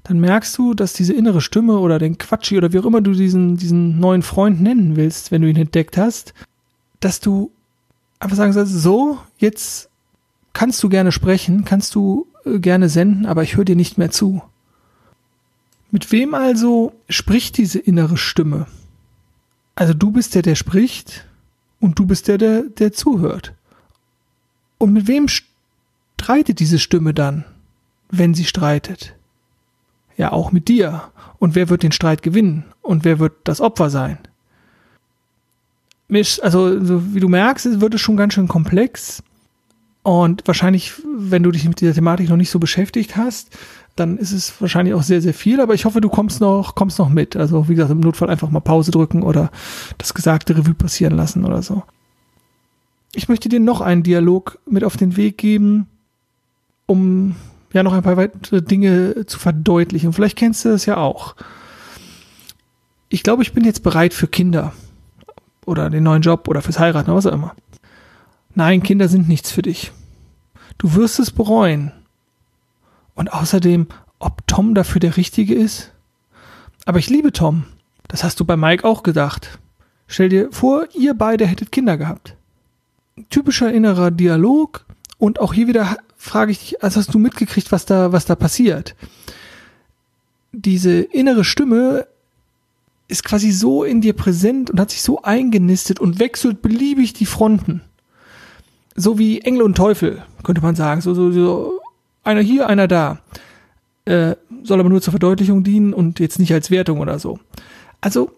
dann 0.05 0.21
merkst 0.21 0.57
du, 0.57 0.75
dass 0.75 0.93
diese 0.93 1.13
innere 1.13 1.41
Stimme 1.41 1.79
oder 1.79 1.99
den 1.99 2.19
Quatschi 2.19 2.57
oder 2.57 2.73
wie 2.73 2.79
auch 2.79 2.85
immer 2.85 3.01
du 3.01 3.13
diesen, 3.13 3.57
diesen 3.57 3.99
neuen 3.99 4.23
Freund 4.23 4.61
nennen 4.61 4.97
willst, 4.97 5.33
wenn 5.33 5.43
du 5.43 5.49
ihn 5.49 5.57
entdeckt 5.57 5.97
hast, 5.97 6.35
dass 7.01 7.21
du 7.21 7.51
einfach 8.21 8.37
sagen 8.37 8.53
sollst, 8.53 8.73
so, 8.73 9.19
jetzt 9.39 9.91
kannst 10.53 10.83
du 10.83 10.89
gerne 10.89 11.13
sprechen, 11.13 11.65
kannst 11.65 11.95
du 11.95 12.27
äh, 12.45 12.59
gerne 12.59 12.89
senden, 12.89 13.27
aber 13.27 13.43
ich 13.43 13.57
höre 13.57 13.65
dir 13.65 13.77
nicht 13.77 13.99
mehr 13.99 14.11
zu. 14.11 14.43
Mit 15.91 16.13
wem 16.13 16.35
also 16.35 16.93
spricht 17.09 17.57
diese 17.57 17.79
innere 17.79 18.17
Stimme? 18.17 18.67
Also 19.75 19.95
du 19.95 20.11
bist 20.11 20.35
der, 20.35 20.43
der 20.43 20.55
spricht 20.55 21.27
und 21.81 21.99
du 21.99 22.07
bist 22.07 22.29
der, 22.29 22.39
der, 22.39 22.63
der 22.63 22.93
zuhört. 22.93 23.55
Und 24.79 24.93
mit 24.93 25.07
wem 25.07 25.29
streitet 26.19 26.59
diese 26.59 26.79
Stimme 26.79 27.15
dann, 27.15 27.45
wenn 28.11 28.35
sie 28.35 28.45
streitet? 28.45 29.15
Ja, 30.17 30.33
auch 30.33 30.51
mit 30.51 30.69
dir. 30.69 31.05
Und 31.39 31.55
wer 31.55 31.69
wird 31.69 31.85
den 31.85 31.93
Streit 31.93 32.23
gewinnen? 32.23 32.65
Und 32.83 33.05
wer 33.05 33.21
wird 33.21 33.35
das 33.45 33.61
Opfer 33.61 33.89
sein? 33.89 34.19
Also, 36.43 36.85
so 36.85 37.15
wie 37.15 37.21
du 37.21 37.29
merkst, 37.29 37.81
wird 37.81 37.95
es 37.95 38.01
schon 38.01 38.17
ganz 38.17 38.35
schön 38.35 38.49
komplex. 38.49 39.23
Und 40.03 40.43
wahrscheinlich, 40.47 40.95
wenn 41.17 41.45
du 41.45 41.51
dich 41.51 41.67
mit 41.69 41.81
dieser 41.81 41.95
Thematik 41.95 42.29
noch 42.29 42.37
nicht 42.37 42.51
so 42.51 42.59
beschäftigt 42.59 43.17
hast, 43.17 43.57
dann 43.95 44.17
ist 44.17 44.33
es 44.33 44.61
wahrscheinlich 44.61 44.95
auch 44.95 45.03
sehr, 45.03 45.23
sehr 45.23 45.35
viel. 45.35 45.61
Aber 45.61 45.75
ich 45.75 45.85
hoffe, 45.85 46.01
du 46.01 46.09
kommst 46.09 46.41
noch, 46.41 46.75
kommst 46.75 46.99
noch 46.99 47.11
mit. 47.11 47.37
Also, 47.37 47.69
wie 47.69 47.75
gesagt, 47.75 47.93
im 47.93 48.01
Notfall 48.01 48.31
einfach 48.31 48.51
mal 48.51 48.61
Pause 48.61 48.91
drücken 48.91 49.23
oder 49.23 49.51
das 49.99 50.15
gesagte 50.15 50.57
Revue 50.57 50.75
passieren 50.75 51.15
lassen 51.15 51.45
oder 51.45 51.63
so. 51.63 51.85
Ich 53.15 53.29
möchte 53.29 53.49
dir 53.49 53.61
noch 53.61 53.81
einen 53.81 54.03
Dialog 54.03 54.59
mit 54.67 54.83
auf 54.83 54.97
den 54.97 55.17
Weg 55.17 55.39
geben, 55.39 55.87
um 56.89 57.37
ja 57.73 57.83
noch 57.83 57.93
ein 57.93 58.03
paar 58.03 58.17
weitere 58.17 58.63
Dinge 58.63 59.27
zu 59.27 59.39
verdeutlichen. 59.39 60.13
Vielleicht 60.13 60.37
kennst 60.37 60.65
du 60.65 60.71
das 60.71 60.87
ja 60.87 60.97
auch. 60.97 61.37
Ich 63.11 63.23
glaube, 63.23 63.43
ich 63.43 63.53
bin 63.53 63.65
jetzt 63.65 63.83
bereit 63.83 64.15
für 64.15 64.27
Kinder 64.27 64.73
oder 65.65 65.91
den 65.91 66.03
neuen 66.03 66.23
Job 66.23 66.49
oder 66.49 66.63
fürs 66.63 66.79
Heiraten 66.79 67.11
oder 67.11 67.19
was 67.19 67.27
auch 67.27 67.33
immer. 67.33 67.55
Nein, 68.55 68.83
Kinder 68.83 69.09
sind 69.09 69.29
nichts 69.29 69.53
für 69.53 69.63
dich. 69.63 69.93
Du 70.79 70.95
wirst 70.95 71.19
es 71.19 71.31
bereuen. 71.31 71.93
Und 73.15 73.33
außerdem, 73.33 73.87
ob 74.19 74.47
Tom 74.47 74.75
dafür 74.75 75.01
der 75.01 75.17
Richtige 75.17 75.55
ist? 75.55 75.93
Aber 76.87 76.99
ich 76.99 77.11
liebe 77.11 77.33
Tom. 77.33 77.65
Das 78.09 78.25
hast 78.25 78.41
du 78.41 78.47
bei 78.47 78.57
Mike 78.57 78.87
auch 78.87 79.03
gedacht. 79.03 79.59
Stell 80.07 80.31
dir 80.31 80.51
vor, 80.53 80.87
ihr 80.95 81.13
beide 81.13 81.47
hättet 81.47 81.71
Kinder 81.71 81.99
gehabt. 81.99 82.35
Typischer 83.29 83.71
innerer 83.71 84.11
Dialog 84.11 84.87
und 85.19 85.39
auch 85.41 85.53
hier 85.53 85.69
wieder 85.69 85.99
frage 86.19 86.53
ich 86.53 86.59
dich, 86.59 86.83
also 86.83 87.01
hast 87.01 87.15
du 87.15 87.19
mitgekriegt, 87.19 87.73
was 87.73 87.87
da, 87.87 88.13
was 88.13 88.27
da 88.27 88.35
passiert? 88.35 88.95
Diese 90.53 91.01
innere 91.01 91.45
Stimme 91.45 92.07
ist 93.07 93.25
quasi 93.25 93.53
so 93.53 93.85
in 93.85 94.01
dir 94.01 94.13
präsent 94.13 94.71
und 94.71 94.81
hat 94.81 94.91
sich 94.91 95.01
so 95.01 95.23
eingenistet 95.23 96.01
und 96.01 96.19
wechselt 96.19 96.61
beliebig 96.61 97.15
die 97.15 97.25
Fronten. 97.25 97.83
So 98.95 99.19
wie 99.19 99.41
Engel 99.41 99.63
und 99.63 99.77
Teufel, 99.77 100.23
könnte 100.43 100.61
man 100.61 100.75
sagen. 100.75 101.01
So, 101.01 101.15
so, 101.15 101.31
so 101.31 101.81
einer 102.25 102.41
hier, 102.41 102.69
einer 102.69 102.89
da. 102.89 103.21
Äh, 104.05 104.35
soll 104.65 104.81
aber 104.81 104.89
nur 104.89 105.01
zur 105.01 105.13
Verdeutlichung 105.13 105.63
dienen 105.63 105.95
und 105.95 106.19
jetzt 106.19 106.39
nicht 106.39 106.53
als 106.53 106.71
Wertung 106.71 106.99
oder 106.99 107.19
so. 107.19 107.39
Also, 108.01 108.33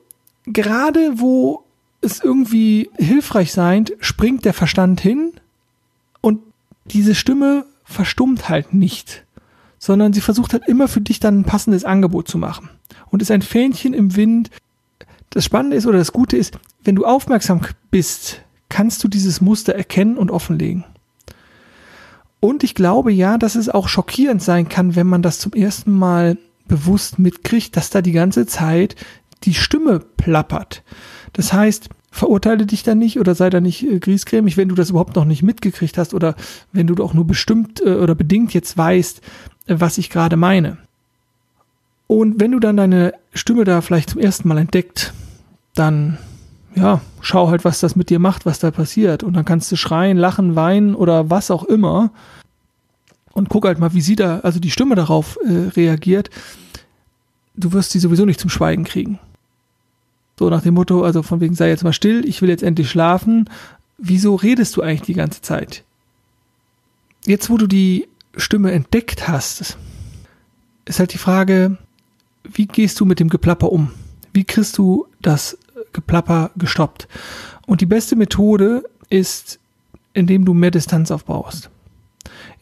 gerade 0.44 1.14
wo 1.16 1.64
es 2.02 2.22
irgendwie 2.22 2.90
hilfreich 2.96 3.52
sein, 3.52 3.86
springt 4.00 4.44
der 4.44 4.52
Verstand 4.52 5.00
hin 5.00 5.32
diese 6.90 7.14
Stimme 7.14 7.64
verstummt 7.84 8.48
halt 8.48 8.74
nicht, 8.74 9.24
sondern 9.78 10.12
sie 10.12 10.20
versucht 10.20 10.52
halt 10.52 10.68
immer 10.68 10.88
für 10.88 11.00
dich 11.00 11.20
dann 11.20 11.40
ein 11.40 11.44
passendes 11.44 11.84
Angebot 11.84 12.28
zu 12.28 12.38
machen 12.38 12.68
und 13.10 13.22
ist 13.22 13.30
ein 13.30 13.42
Fähnchen 13.42 13.94
im 13.94 14.16
Wind. 14.16 14.50
Das 15.30 15.44
Spannende 15.44 15.76
ist 15.76 15.86
oder 15.86 15.98
das 15.98 16.12
Gute 16.12 16.36
ist, 16.36 16.58
wenn 16.84 16.96
du 16.96 17.04
aufmerksam 17.04 17.60
bist, 17.90 18.42
kannst 18.68 19.02
du 19.02 19.08
dieses 19.08 19.40
Muster 19.40 19.74
erkennen 19.74 20.16
und 20.16 20.30
offenlegen. 20.30 20.84
Und 22.40 22.64
ich 22.64 22.74
glaube 22.74 23.12
ja, 23.12 23.36
dass 23.36 23.54
es 23.54 23.68
auch 23.68 23.88
schockierend 23.88 24.42
sein 24.42 24.68
kann, 24.68 24.96
wenn 24.96 25.06
man 25.06 25.22
das 25.22 25.38
zum 25.38 25.52
ersten 25.52 25.92
Mal 25.92 26.38
bewusst 26.66 27.18
mitkriegt, 27.18 27.76
dass 27.76 27.90
da 27.90 28.00
die 28.00 28.12
ganze 28.12 28.46
Zeit 28.46 28.96
die 29.44 29.54
Stimme 29.54 30.00
plappert. 30.00 30.82
Das 31.32 31.52
heißt, 31.52 31.88
verurteile 32.10 32.66
dich 32.66 32.82
da 32.82 32.94
nicht 32.94 33.18
oder 33.18 33.34
sei 33.34 33.50
da 33.50 33.60
nicht 33.60 33.86
äh, 33.86 33.98
griesgrämig, 33.98 34.56
wenn 34.56 34.68
du 34.68 34.74
das 34.74 34.90
überhaupt 34.90 35.16
noch 35.16 35.24
nicht 35.24 35.42
mitgekriegt 35.42 35.96
hast 35.96 36.12
oder 36.14 36.34
wenn 36.72 36.86
du 36.86 36.94
doch 36.94 37.14
nur 37.14 37.26
bestimmt 37.26 37.80
äh, 37.80 37.94
oder 37.94 38.14
bedingt 38.14 38.52
jetzt 38.52 38.76
weißt, 38.76 39.20
äh, 39.66 39.76
was 39.78 39.98
ich 39.98 40.10
gerade 40.10 40.36
meine. 40.36 40.78
Und 42.06 42.40
wenn 42.40 42.50
du 42.50 42.58
dann 42.58 42.76
deine 42.76 43.14
Stimme 43.32 43.64
da 43.64 43.80
vielleicht 43.80 44.10
zum 44.10 44.20
ersten 44.20 44.48
Mal 44.48 44.58
entdeckt, 44.58 45.14
dann 45.74 46.18
ja, 46.74 47.00
schau 47.20 47.48
halt, 47.48 47.64
was 47.64 47.80
das 47.80 47.96
mit 47.96 48.10
dir 48.10 48.18
macht, 48.18 48.46
was 48.46 48.58
da 48.58 48.70
passiert. 48.70 49.22
Und 49.22 49.34
dann 49.34 49.44
kannst 49.44 49.70
du 49.70 49.76
schreien, 49.76 50.16
lachen, 50.16 50.56
weinen 50.56 50.94
oder 50.94 51.30
was 51.30 51.50
auch 51.50 51.64
immer. 51.64 52.10
Und 53.32 53.48
guck 53.48 53.64
halt 53.64 53.78
mal, 53.78 53.94
wie 53.94 54.00
sie 54.00 54.16
da, 54.16 54.40
also 54.40 54.60
die 54.60 54.70
Stimme 54.70 54.94
darauf 54.94 55.38
äh, 55.44 55.68
reagiert. 55.76 56.30
Du 57.56 57.72
wirst 57.72 57.92
sie 57.92 57.98
sowieso 57.98 58.24
nicht 58.24 58.40
zum 58.40 58.50
Schweigen 58.50 58.84
kriegen. 58.84 59.18
So 60.40 60.48
nach 60.48 60.62
dem 60.62 60.72
Motto, 60.72 61.04
also 61.04 61.22
von 61.22 61.40
wegen 61.40 61.54
sei 61.54 61.68
jetzt 61.68 61.84
mal 61.84 61.92
still, 61.92 62.26
ich 62.26 62.40
will 62.40 62.48
jetzt 62.48 62.62
endlich 62.62 62.88
schlafen. 62.88 63.50
Wieso 63.98 64.36
redest 64.36 64.74
du 64.74 64.80
eigentlich 64.80 65.02
die 65.02 65.12
ganze 65.12 65.42
Zeit? 65.42 65.84
Jetzt, 67.26 67.50
wo 67.50 67.58
du 67.58 67.66
die 67.66 68.08
Stimme 68.34 68.72
entdeckt 68.72 69.28
hast, 69.28 69.76
ist 70.86 70.98
halt 70.98 71.12
die 71.12 71.18
Frage, 71.18 71.76
wie 72.42 72.64
gehst 72.64 72.98
du 73.00 73.04
mit 73.04 73.20
dem 73.20 73.28
Geplapper 73.28 73.70
um? 73.70 73.90
Wie 74.32 74.44
kriegst 74.44 74.78
du 74.78 75.06
das 75.20 75.58
Geplapper 75.92 76.52
gestoppt? 76.56 77.06
Und 77.66 77.82
die 77.82 77.86
beste 77.86 78.16
Methode 78.16 78.84
ist, 79.10 79.58
indem 80.14 80.46
du 80.46 80.54
mehr 80.54 80.70
Distanz 80.70 81.10
aufbaust. 81.10 81.68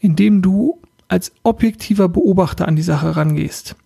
Indem 0.01 0.41
du 0.41 0.79
als 1.07 1.31
objektiver 1.43 2.09
Beobachter 2.09 2.67
an 2.67 2.75
die 2.75 2.81
Sache 2.81 3.15
rangehst. 3.15 3.77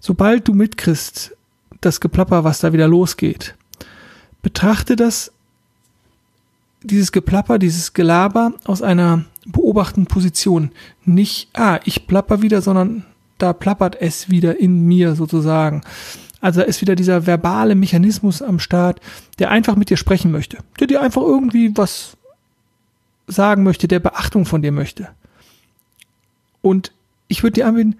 Sobald 0.00 0.46
du 0.46 0.52
mitkriegst, 0.52 1.34
das 1.80 2.00
Geplapper, 2.00 2.44
was 2.44 2.60
da 2.60 2.72
wieder 2.72 2.88
losgeht, 2.88 3.54
betrachte 4.42 4.96
das, 4.96 5.32
dieses 6.82 7.12
Geplapper, 7.12 7.58
dieses 7.58 7.92
Gelaber 7.92 8.52
aus 8.64 8.82
einer 8.82 9.24
beobachtenden 9.46 10.06
Position. 10.06 10.70
Nicht, 11.04 11.48
ah, 11.54 11.80
ich 11.84 12.06
plapper 12.06 12.42
wieder, 12.42 12.62
sondern 12.62 13.04
da 13.38 13.52
plappert 13.52 14.00
es 14.00 14.28
wieder 14.28 14.58
in 14.58 14.86
mir 14.86 15.14
sozusagen. 15.14 15.82
Also 16.40 16.60
da 16.60 16.66
ist 16.66 16.80
wieder 16.80 16.94
dieser 16.94 17.26
verbale 17.26 17.74
Mechanismus 17.74 18.42
am 18.42 18.60
Start, 18.60 19.00
der 19.38 19.50
einfach 19.50 19.76
mit 19.76 19.90
dir 19.90 19.96
sprechen 19.96 20.30
möchte, 20.30 20.58
der 20.78 20.86
dir 20.86 21.02
einfach 21.02 21.22
irgendwie 21.22 21.76
was 21.76 22.16
sagen 23.26 23.62
möchte, 23.62 23.88
der 23.88 24.00
Beachtung 24.00 24.46
von 24.46 24.62
dir 24.62 24.72
möchte. 24.72 25.08
Und 26.62 26.92
ich 27.26 27.42
würde 27.42 27.54
dir 27.54 27.66
anbieten, 27.66 27.96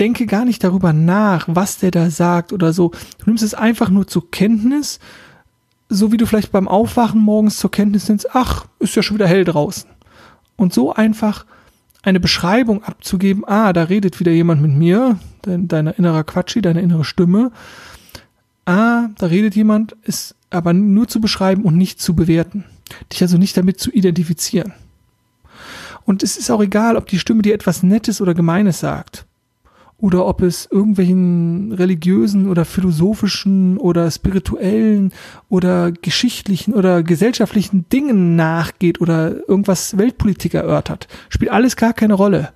denke 0.00 0.26
gar 0.26 0.44
nicht 0.44 0.64
darüber 0.64 0.92
nach, 0.92 1.46
was 1.48 1.78
der 1.78 1.90
da 1.90 2.10
sagt 2.10 2.52
oder 2.52 2.72
so. 2.72 2.90
Du 3.18 3.26
nimmst 3.26 3.44
es 3.44 3.54
einfach 3.54 3.90
nur 3.90 4.06
zur 4.06 4.30
Kenntnis, 4.30 4.98
so 5.90 6.10
wie 6.10 6.16
du 6.16 6.26
vielleicht 6.26 6.52
beim 6.52 6.68
Aufwachen 6.68 7.20
morgens 7.20 7.58
zur 7.58 7.70
Kenntnis 7.70 8.08
nimmst, 8.08 8.34
ach, 8.34 8.66
ist 8.78 8.96
ja 8.96 9.02
schon 9.02 9.16
wieder 9.18 9.28
hell 9.28 9.44
draußen. 9.44 9.90
Und 10.56 10.72
so 10.72 10.92
einfach 10.92 11.44
eine 12.02 12.20
Beschreibung 12.20 12.82
abzugeben, 12.82 13.44
ah, 13.46 13.72
da 13.72 13.84
redet 13.84 14.20
wieder 14.20 14.32
jemand 14.32 14.62
mit 14.62 14.72
mir, 14.72 15.18
dein, 15.42 15.68
deine 15.68 15.90
innerer 15.92 16.24
Quatschi, 16.24 16.62
deine 16.62 16.80
innere 16.80 17.04
Stimme. 17.04 17.52
Ah, 18.64 19.08
da 19.18 19.26
redet 19.26 19.54
jemand, 19.54 19.96
ist 20.02 20.34
aber 20.48 20.72
nur 20.72 21.08
zu 21.08 21.20
beschreiben 21.20 21.64
und 21.64 21.76
nicht 21.76 22.00
zu 22.00 22.14
bewerten. 22.14 22.64
Dich 23.12 23.20
also 23.20 23.36
nicht 23.36 23.56
damit 23.56 23.80
zu 23.80 23.90
identifizieren. 23.90 24.72
Und 26.04 26.22
es 26.22 26.38
ist 26.38 26.50
auch 26.50 26.62
egal, 26.62 26.96
ob 26.96 27.06
die 27.06 27.18
Stimme 27.18 27.42
dir 27.42 27.54
etwas 27.54 27.82
Nettes 27.82 28.20
oder 28.20 28.32
Gemeines 28.32 28.80
sagt 28.80 29.26
oder 30.00 30.26
ob 30.26 30.42
es 30.42 30.66
irgendwelchen 30.70 31.72
religiösen 31.72 32.48
oder 32.48 32.64
philosophischen 32.64 33.76
oder 33.76 34.10
spirituellen 34.10 35.12
oder 35.48 35.92
geschichtlichen 35.92 36.74
oder 36.74 37.02
gesellschaftlichen 37.02 37.86
Dingen 37.90 38.34
nachgeht 38.34 39.00
oder 39.00 39.36
irgendwas 39.48 39.98
Weltpolitik 39.98 40.54
erörtert. 40.54 41.06
Spielt 41.28 41.50
alles 41.50 41.76
gar 41.76 41.92
keine 41.92 42.14
Rolle. 42.14 42.52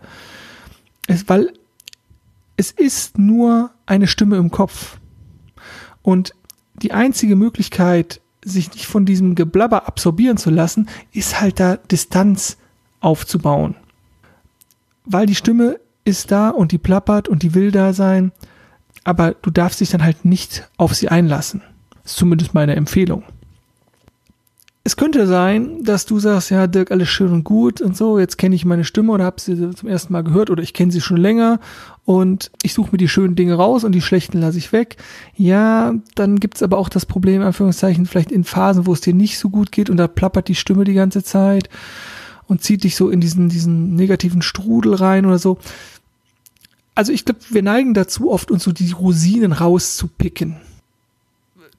Es, 1.07 1.29
weil 1.29 1.53
es 2.57 2.71
ist 2.71 3.19
nur 3.19 3.71
eine 3.85 4.07
Stimme 4.07 4.37
im 4.37 4.51
Kopf. 4.51 4.99
Und 6.03 6.35
die 6.83 6.93
einzige 6.93 7.37
Möglichkeit, 7.37 8.21
sich 8.43 8.73
nicht 8.73 8.87
von 8.87 9.05
diesem 9.05 9.35
Geblabber 9.35 9.87
absorbieren 9.87 10.37
zu 10.37 10.51
lassen, 10.51 10.89
ist 11.13 11.41
halt 11.41 11.61
da 11.61 11.77
Distanz 11.77 12.57
aufzubauen. 13.01 13.75
Weil 15.05 15.27
die 15.27 15.35
Stimme 15.35 15.79
ist 16.05 16.31
da 16.31 16.51
und 16.51 16.73
die 16.73 16.79
plappert 16.79 17.29
und 17.29 17.43
die 17.43 17.55
will 17.55 17.71
da 17.71 17.93
sein, 17.93 18.33
aber 19.05 19.35
du 19.43 19.51
darfst 19.51 19.81
dich 19.81 19.91
dann 19.91 20.03
halt 20.03 20.25
nicht 20.25 20.69
auf 20.77 20.95
sie 20.95 21.09
einlassen. 21.09 21.63
Das 22.03 22.13
ist 22.13 22.19
zumindest 22.19 22.55
meine 22.55 22.77
Empfehlung. 22.77 23.25
Es 24.87 24.97
könnte 24.99 25.27
sein, 25.27 25.83
dass 25.83 26.05
du 26.05 26.19
sagst, 26.19 26.51
ja, 26.51 26.67
Dirk, 26.67 26.91
alles 26.91 27.09
schön 27.09 27.33
und 27.33 27.43
gut 27.43 27.81
und 27.81 27.97
so, 27.97 28.19
jetzt 28.19 28.37
kenne 28.37 28.55
ich 28.55 28.67
meine 28.67 28.85
Stimme 28.85 29.13
oder 29.13 29.25
habe 29.25 29.41
sie 29.41 29.71
zum 29.71 29.89
ersten 29.89 30.13
Mal 30.13 30.25
gehört 30.25 30.51
oder 30.51 30.63
ich 30.63 30.75
kenne 30.75 30.93
sie 30.93 31.01
schon 31.01 31.17
länger 31.17 31.59
und 32.05 32.51
ich 32.63 32.75
suche 32.75 32.93
mir 32.93 32.99
die 32.99 33.09
schönen 33.09 33.35
Dinge 33.35 33.55
raus 33.55 33.85
und 33.85 33.93
die 33.93 34.03
schlechten 34.03 34.41
lasse 34.41 34.59
ich 34.59 34.73
weg. 34.73 34.99
Ja, 35.37 35.95
dann 36.15 36.39
gibt's 36.39 36.63
aber 36.63 36.77
auch 36.77 36.91
das 36.91 37.07
Problem, 37.07 37.41
Anführungszeichen, 37.41 38.05
vielleicht 38.05 38.31
in 38.31 38.45
Phasen, 38.45 38.87
wo 38.87 38.93
es 38.93 39.01
dir 39.01 39.15
nicht 39.15 39.39
so 39.39 39.49
gut 39.49 39.73
geht 39.73 39.89
und 39.89 39.97
da 39.97 40.07
plappert 40.07 40.49
die 40.49 40.55
Stimme 40.55 40.85
die 40.85 40.93
ganze 40.93 41.23
Zeit 41.23 41.71
und 42.47 42.63
zieht 42.63 42.85
dich 42.85 42.95
so 42.95 43.09
in 43.09 43.23
diesen, 43.23 43.49
diesen 43.49 43.95
negativen 43.95 44.43
Strudel 44.43 44.95
rein 44.95 45.25
oder 45.25 45.39
so 45.39 45.57
also 46.95 47.13
ich 47.13 47.25
glaube, 47.25 47.41
wir 47.51 47.63
neigen 47.63 47.95
dazu, 47.95 48.31
oft 48.31 48.51
uns 48.51 48.65
so 48.65 48.73
die 48.73 48.93
Rosinen 48.93 49.53
rauszupicken. 49.53 50.57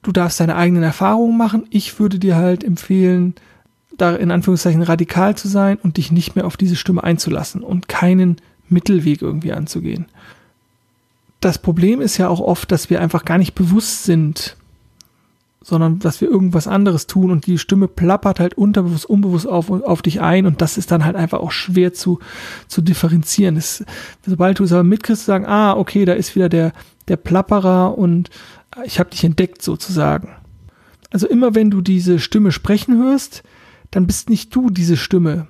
Du 0.02 0.12
darfst 0.12 0.40
deine 0.40 0.56
eigenen 0.56 0.82
Erfahrungen 0.82 1.36
machen. 1.36 1.66
Ich 1.70 1.98
würde 1.98 2.18
dir 2.18 2.36
halt 2.36 2.62
empfehlen, 2.62 3.34
da 3.96 4.14
in 4.14 4.30
Anführungszeichen 4.30 4.82
radikal 4.82 5.36
zu 5.36 5.48
sein 5.48 5.78
und 5.82 5.96
dich 5.96 6.12
nicht 6.12 6.36
mehr 6.36 6.46
auf 6.46 6.56
diese 6.56 6.76
Stimme 6.76 7.02
einzulassen 7.02 7.62
und 7.62 7.88
keinen 7.88 8.36
Mittelweg 8.68 9.22
irgendwie 9.22 9.52
anzugehen. 9.52 10.06
Das 11.40 11.58
Problem 11.58 12.00
ist 12.00 12.18
ja 12.18 12.28
auch 12.28 12.40
oft, 12.40 12.70
dass 12.72 12.90
wir 12.90 13.00
einfach 13.00 13.24
gar 13.24 13.38
nicht 13.38 13.54
bewusst 13.54 14.04
sind, 14.04 14.56
sondern 15.66 15.98
dass 15.98 16.20
wir 16.20 16.30
irgendwas 16.30 16.68
anderes 16.68 17.08
tun 17.08 17.32
und 17.32 17.46
die 17.46 17.58
Stimme 17.58 17.88
plappert 17.88 18.38
halt 18.38 18.54
unterbewusst, 18.54 19.04
unbewusst 19.04 19.48
auf, 19.48 19.68
auf 19.68 20.00
dich 20.00 20.20
ein 20.20 20.46
und 20.46 20.62
das 20.62 20.78
ist 20.78 20.92
dann 20.92 21.04
halt 21.04 21.16
einfach 21.16 21.40
auch 21.40 21.50
schwer 21.50 21.92
zu, 21.92 22.20
zu 22.68 22.82
differenzieren. 22.82 23.56
Es, 23.56 23.84
sobald 24.24 24.60
du 24.60 24.62
es 24.62 24.72
aber 24.72 24.84
mitkriegst, 24.84 25.24
sagen, 25.24 25.44
ah, 25.44 25.76
okay, 25.76 26.04
da 26.04 26.12
ist 26.12 26.36
wieder 26.36 26.48
der, 26.48 26.72
der 27.08 27.16
Plapperer 27.16 27.98
und 27.98 28.30
ich 28.84 29.00
habe 29.00 29.10
dich 29.10 29.24
entdeckt 29.24 29.60
sozusagen. 29.60 30.36
Also 31.10 31.26
immer 31.26 31.56
wenn 31.56 31.72
du 31.72 31.80
diese 31.80 32.20
Stimme 32.20 32.52
sprechen 32.52 32.96
hörst, 32.98 33.42
dann 33.90 34.06
bist 34.06 34.30
nicht 34.30 34.54
du 34.54 34.70
diese 34.70 34.96
Stimme. 34.96 35.48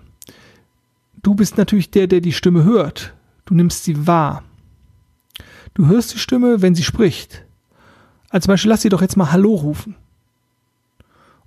du 1.23 1.35
bist 1.35 1.58
natürlich 1.58 1.90
der, 1.90 2.06
der 2.06 2.23
die 2.23 2.32
Stimme 2.32 2.64
hört. 2.64 3.12
Du 3.44 3.54
nimmst 3.54 3.85
sie 3.85 4.06
wahr. 4.06 4.44
Du 5.75 5.88
hörst 5.88 6.14
die 6.14 6.18
Stimme, 6.18 6.62
wenn 6.62 6.75
sie 6.75 6.85
spricht. 6.85 7.44
Als 8.30 8.44
zum 8.44 8.52
Beispiel 8.52 8.70
lass 8.70 8.80
sie 8.80 8.88
doch 8.88 9.02
jetzt 9.02 9.18
mal 9.18 9.30
Hallo 9.30 9.54
rufen. 9.54 9.94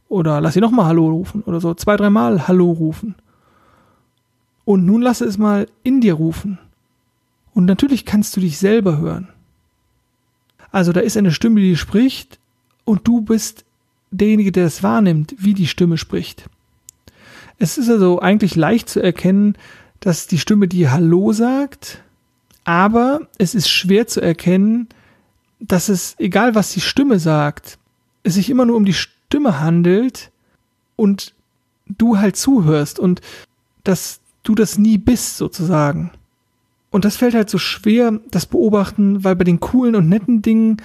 Oder 0.09 0.41
lass 0.41 0.55
sie 0.55 0.59
nochmal 0.59 0.87
Hallo 0.87 1.07
rufen. 1.07 1.43
Oder 1.43 1.61
so 1.61 1.73
zwei, 1.75 1.95
dreimal 1.95 2.47
Hallo 2.47 2.71
rufen. 2.71 3.15
Und 4.65 4.85
nun 4.85 5.01
lasse 5.01 5.25
es 5.25 5.37
mal 5.37 5.67
in 5.83 6.01
dir 6.01 6.15
rufen. 6.15 6.57
Und 7.53 7.65
natürlich 7.65 8.05
kannst 8.05 8.35
du 8.35 8.41
dich 8.41 8.57
selber 8.57 8.97
hören. 8.97 9.29
Also 10.71 10.91
da 10.91 10.99
ist 10.99 11.15
eine 11.15 11.31
Stimme, 11.31 11.61
die 11.61 11.75
spricht 11.75 12.39
und 12.85 13.07
du 13.07 13.21
bist 13.21 13.65
derjenige, 14.11 14.51
der 14.51 14.65
es 14.65 14.83
wahrnimmt, 14.83 15.35
wie 15.37 15.53
die 15.53 15.67
Stimme 15.67 15.97
spricht. 15.97 16.49
Es 17.57 17.77
ist 17.77 17.89
also 17.89 18.19
eigentlich 18.19 18.55
leicht 18.55 18.89
zu 18.89 19.01
erkennen, 19.01 19.55
dass 19.99 20.27
die 20.27 20.37
Stimme 20.37 20.67
die 20.67 20.89
Hallo 20.89 21.33
sagt, 21.33 22.03
aber 22.63 23.21
es 23.37 23.55
ist 23.55 23.69
schwer 23.69 24.07
zu 24.07 24.21
erkennen, 24.21 24.87
dass 25.59 25.89
es, 25.89 26.15
egal 26.19 26.55
was 26.55 26.71
die 26.71 26.81
Stimme 26.81 27.19
sagt, 27.19 27.77
es 28.23 28.35
sich 28.35 28.49
immer 28.49 28.65
nur 28.65 28.77
um 28.77 28.85
die 28.85 28.93
Stimme 28.93 29.18
handelt 29.33 30.31
und 30.95 31.33
du 31.87 32.17
halt 32.17 32.35
zuhörst 32.35 32.99
und 32.99 33.21
dass 33.83 34.19
du 34.43 34.55
das 34.55 34.77
nie 34.77 34.97
bist 34.97 35.37
sozusagen. 35.37 36.11
Und 36.91 37.05
das 37.05 37.17
fällt 37.17 37.35
halt 37.35 37.49
so 37.49 37.57
schwer, 37.57 38.19
das 38.31 38.45
beobachten, 38.45 39.23
weil 39.23 39.35
bei 39.35 39.43
den 39.43 39.59
coolen 39.59 39.95
und 39.95 40.09
netten 40.09 40.41
Dingen 40.41 40.77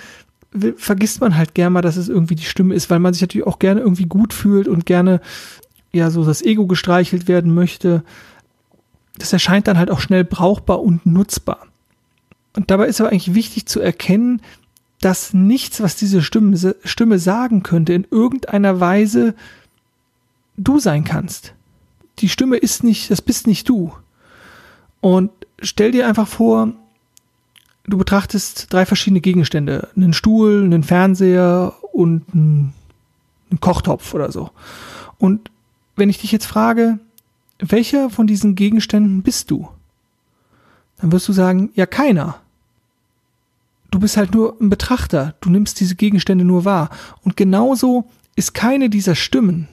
vergisst 0.77 1.21
man 1.21 1.37
halt 1.37 1.55
gern 1.55 1.73
mal, 1.73 1.83
dass 1.83 1.97
es 1.97 2.09
irgendwie 2.09 2.37
die 2.37 2.45
Stimme 2.45 2.75
ist, 2.75 2.91
weil 2.91 3.01
man 3.01 3.13
sich 3.13 3.23
natürlich 3.23 3.47
auch 3.47 3.59
gerne 3.59 3.81
irgendwie 3.81 4.07
gut 4.07 4.33
fühlt 4.33 4.69
und 4.69 4.87
gerne 4.87 5.21
ja 5.93 6.11
so 6.11 6.25
das 6.25 6.43
Ego 6.43 6.67
gestreichelt 6.67 7.27
werden 7.27 7.55
möchte. 7.55 8.05
Das 9.19 9.33
erscheint 9.33 9.67
dann 9.67 9.79
halt 9.79 9.91
auch 9.91 10.01
schnell 10.01 10.25
brauchbar 10.25 10.83
und 10.83 11.07
nutzbar. 11.07 11.67
Und 12.57 12.71
dabei 12.71 12.87
ist 12.87 13.01
aber 13.01 13.11
eigentlich 13.11 13.35
wichtig 13.35 13.67
zu 13.67 13.81
erkennen, 13.81 14.43
dass 15.01 15.35
nichts, 15.35 15.81
was 15.83 15.97
diese 15.97 16.23
Stimme, 16.23 16.77
Stimme 16.85 17.19
sagen 17.19 17.63
könnte, 17.63 17.93
in 17.93 18.07
irgendeiner 18.11 18.81
Weise 18.81 19.35
du 20.57 20.79
sein 20.79 21.05
kannst. 21.05 21.55
Die 22.21 22.29
Stimme 22.29 22.57
ist 22.57 22.85
nicht, 22.85 23.11
das 23.11 23.21
bist 23.21 23.47
nicht 23.47 23.69
du. 23.69 23.93
Und 25.01 25.31
stell 25.61 25.93
dir 25.93 26.07
einfach 26.09 26.29
vor, 26.29 26.73
du 27.87 27.99
betrachtest 27.99 28.73
drei 28.73 28.87
verschiedene 28.87 29.21
Gegenstände. 29.21 29.89
Einen 29.97 30.13
Stuhl, 30.13 30.65
einen 30.65 30.83
Fernseher 30.83 31.75
und 31.93 32.25
einen, 32.33 32.73
Kochtopf 33.61 34.15
oder 34.15 34.33
so. 34.33 34.51
Und 35.17 35.51
wenn 35.95 36.11
ich 36.11 36.19
dich 36.19 36.33
jetzt 36.33 36.47
frage, 36.47 36.99
welcher 37.61 38.11
von 38.11 38.27
diesen 38.27 38.57
Gegenständen 38.57 39.23
bist 39.23 39.49
du? 39.51 39.69
Dann 40.97 41.13
wirst 41.13 41.29
du 41.29 41.33
sagen, 41.33 41.71
ja 41.75 41.87
keiner. 41.87 42.41
Du 43.95 44.01
bist 44.01 44.17
halt 44.17 44.35
nur 44.35 44.61
ein 44.61 44.71
Betrachter, 44.71 45.37
du 45.41 45.51
nimmst 45.51 45.79
diese 45.79 45.95
Gegenstände 45.95 46.45
nur 46.45 46.65
wahr. 46.65 46.91
Und 47.23 47.37
genauso 47.37 48.11
ist 48.35 48.53
keine 48.53 48.91
dieser 48.91 49.15
Stimmen, 49.15 49.69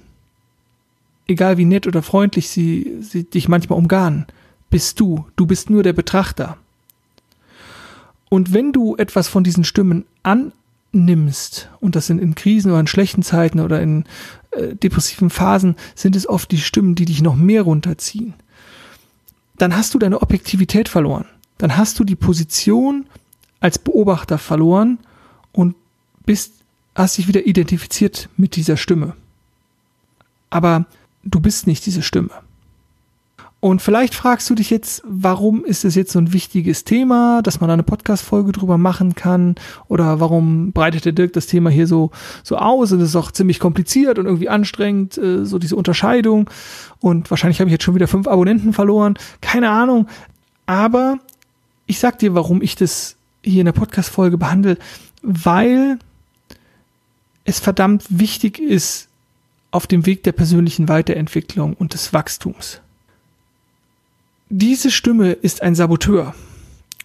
egal 1.25 1.57
wie 1.57 1.65
nett 1.65 1.87
oder 1.87 2.03
freundlich 2.03 2.47
sie, 2.47 2.97
sie 3.01 3.23
dich 3.23 3.47
manchmal 3.47 3.79
umgarnen, 3.79 4.27
bist 4.69 4.99
du. 4.99 5.25
Du 5.37 5.47
bist 5.47 5.71
nur 5.71 5.81
der 5.81 5.93
Betrachter. 5.93 6.57
Und 8.29 8.53
wenn 8.53 8.73
du 8.73 8.95
etwas 8.95 9.27
von 9.27 9.43
diesen 9.43 9.63
Stimmen 9.63 10.05
annimmst, 10.21 11.71
und 11.79 11.95
das 11.95 12.05
sind 12.05 12.21
in 12.21 12.35
Krisen 12.35 12.69
oder 12.69 12.81
in 12.81 12.85
schlechten 12.85 13.23
Zeiten 13.23 13.59
oder 13.59 13.81
in 13.81 14.05
äh, 14.51 14.75
depressiven 14.75 15.31
Phasen, 15.31 15.75
sind 15.95 16.15
es 16.15 16.29
oft 16.29 16.51
die 16.51 16.59
Stimmen, 16.59 16.93
die 16.93 17.05
dich 17.05 17.23
noch 17.23 17.35
mehr 17.35 17.63
runterziehen, 17.63 18.35
dann 19.57 19.75
hast 19.75 19.95
du 19.95 19.97
deine 19.97 20.21
Objektivität 20.21 20.89
verloren. 20.89 21.25
Dann 21.57 21.75
hast 21.75 21.97
du 21.97 22.03
die 22.03 22.15
Position 22.15 23.07
als 23.61 23.79
Beobachter 23.79 24.37
verloren 24.37 24.99
und 25.53 25.75
bist, 26.25 26.53
hast 26.93 27.17
dich 27.17 27.29
wieder 27.29 27.45
identifiziert 27.45 28.27
mit 28.35 28.57
dieser 28.57 28.75
Stimme. 28.75 29.13
Aber 30.49 30.85
du 31.23 31.39
bist 31.39 31.67
nicht 31.67 31.85
diese 31.85 32.01
Stimme. 32.01 32.31
Und 33.61 33.79
vielleicht 33.79 34.15
fragst 34.15 34.49
du 34.49 34.55
dich 34.55 34.71
jetzt, 34.71 35.03
warum 35.05 35.63
ist 35.63 35.85
es 35.85 35.93
jetzt 35.93 36.11
so 36.11 36.19
ein 36.19 36.33
wichtiges 36.33 36.83
Thema, 36.83 37.43
dass 37.43 37.61
man 37.61 37.67
da 37.67 37.75
eine 37.75 37.83
Podcast-Folge 37.83 38.53
drüber 38.53 38.79
machen 38.79 39.13
kann? 39.13 39.53
Oder 39.87 40.19
warum 40.19 40.71
breitet 40.71 41.05
der 41.05 41.11
Dirk 41.11 41.33
das 41.33 41.45
Thema 41.45 41.69
hier 41.69 41.85
so, 41.85 42.09
so 42.43 42.57
aus? 42.57 42.91
Und 42.91 43.01
es 43.01 43.09
ist 43.09 43.15
auch 43.15 43.31
ziemlich 43.31 43.59
kompliziert 43.59 44.17
und 44.17 44.25
irgendwie 44.25 44.49
anstrengend, 44.49 45.15
äh, 45.19 45.45
so 45.45 45.59
diese 45.59 45.75
Unterscheidung. 45.75 46.49
Und 47.01 47.29
wahrscheinlich 47.29 47.59
habe 47.59 47.69
ich 47.69 47.73
jetzt 47.73 47.83
schon 47.83 47.93
wieder 47.93 48.07
fünf 48.07 48.27
Abonnenten 48.27 48.73
verloren. 48.73 49.13
Keine 49.41 49.69
Ahnung. 49.69 50.07
Aber 50.65 51.19
ich 51.85 51.99
sag 51.99 52.17
dir, 52.17 52.33
warum 52.33 52.63
ich 52.63 52.75
das 52.75 53.15
hier 53.43 53.61
in 53.61 53.65
der 53.65 53.71
Podcast-Folge 53.71 54.37
behandle, 54.37 54.77
weil 55.21 55.99
es 57.43 57.59
verdammt 57.59 58.05
wichtig 58.09 58.59
ist 58.59 59.07
auf 59.71 59.87
dem 59.87 60.05
Weg 60.05 60.23
der 60.23 60.31
persönlichen 60.31 60.89
Weiterentwicklung 60.89 61.73
und 61.73 61.93
des 61.93 62.13
Wachstums 62.13 62.81
diese 64.51 64.91
Stimme 64.91 65.31
ist 65.31 65.63
ein 65.63 65.75
Saboteur. 65.75 66.35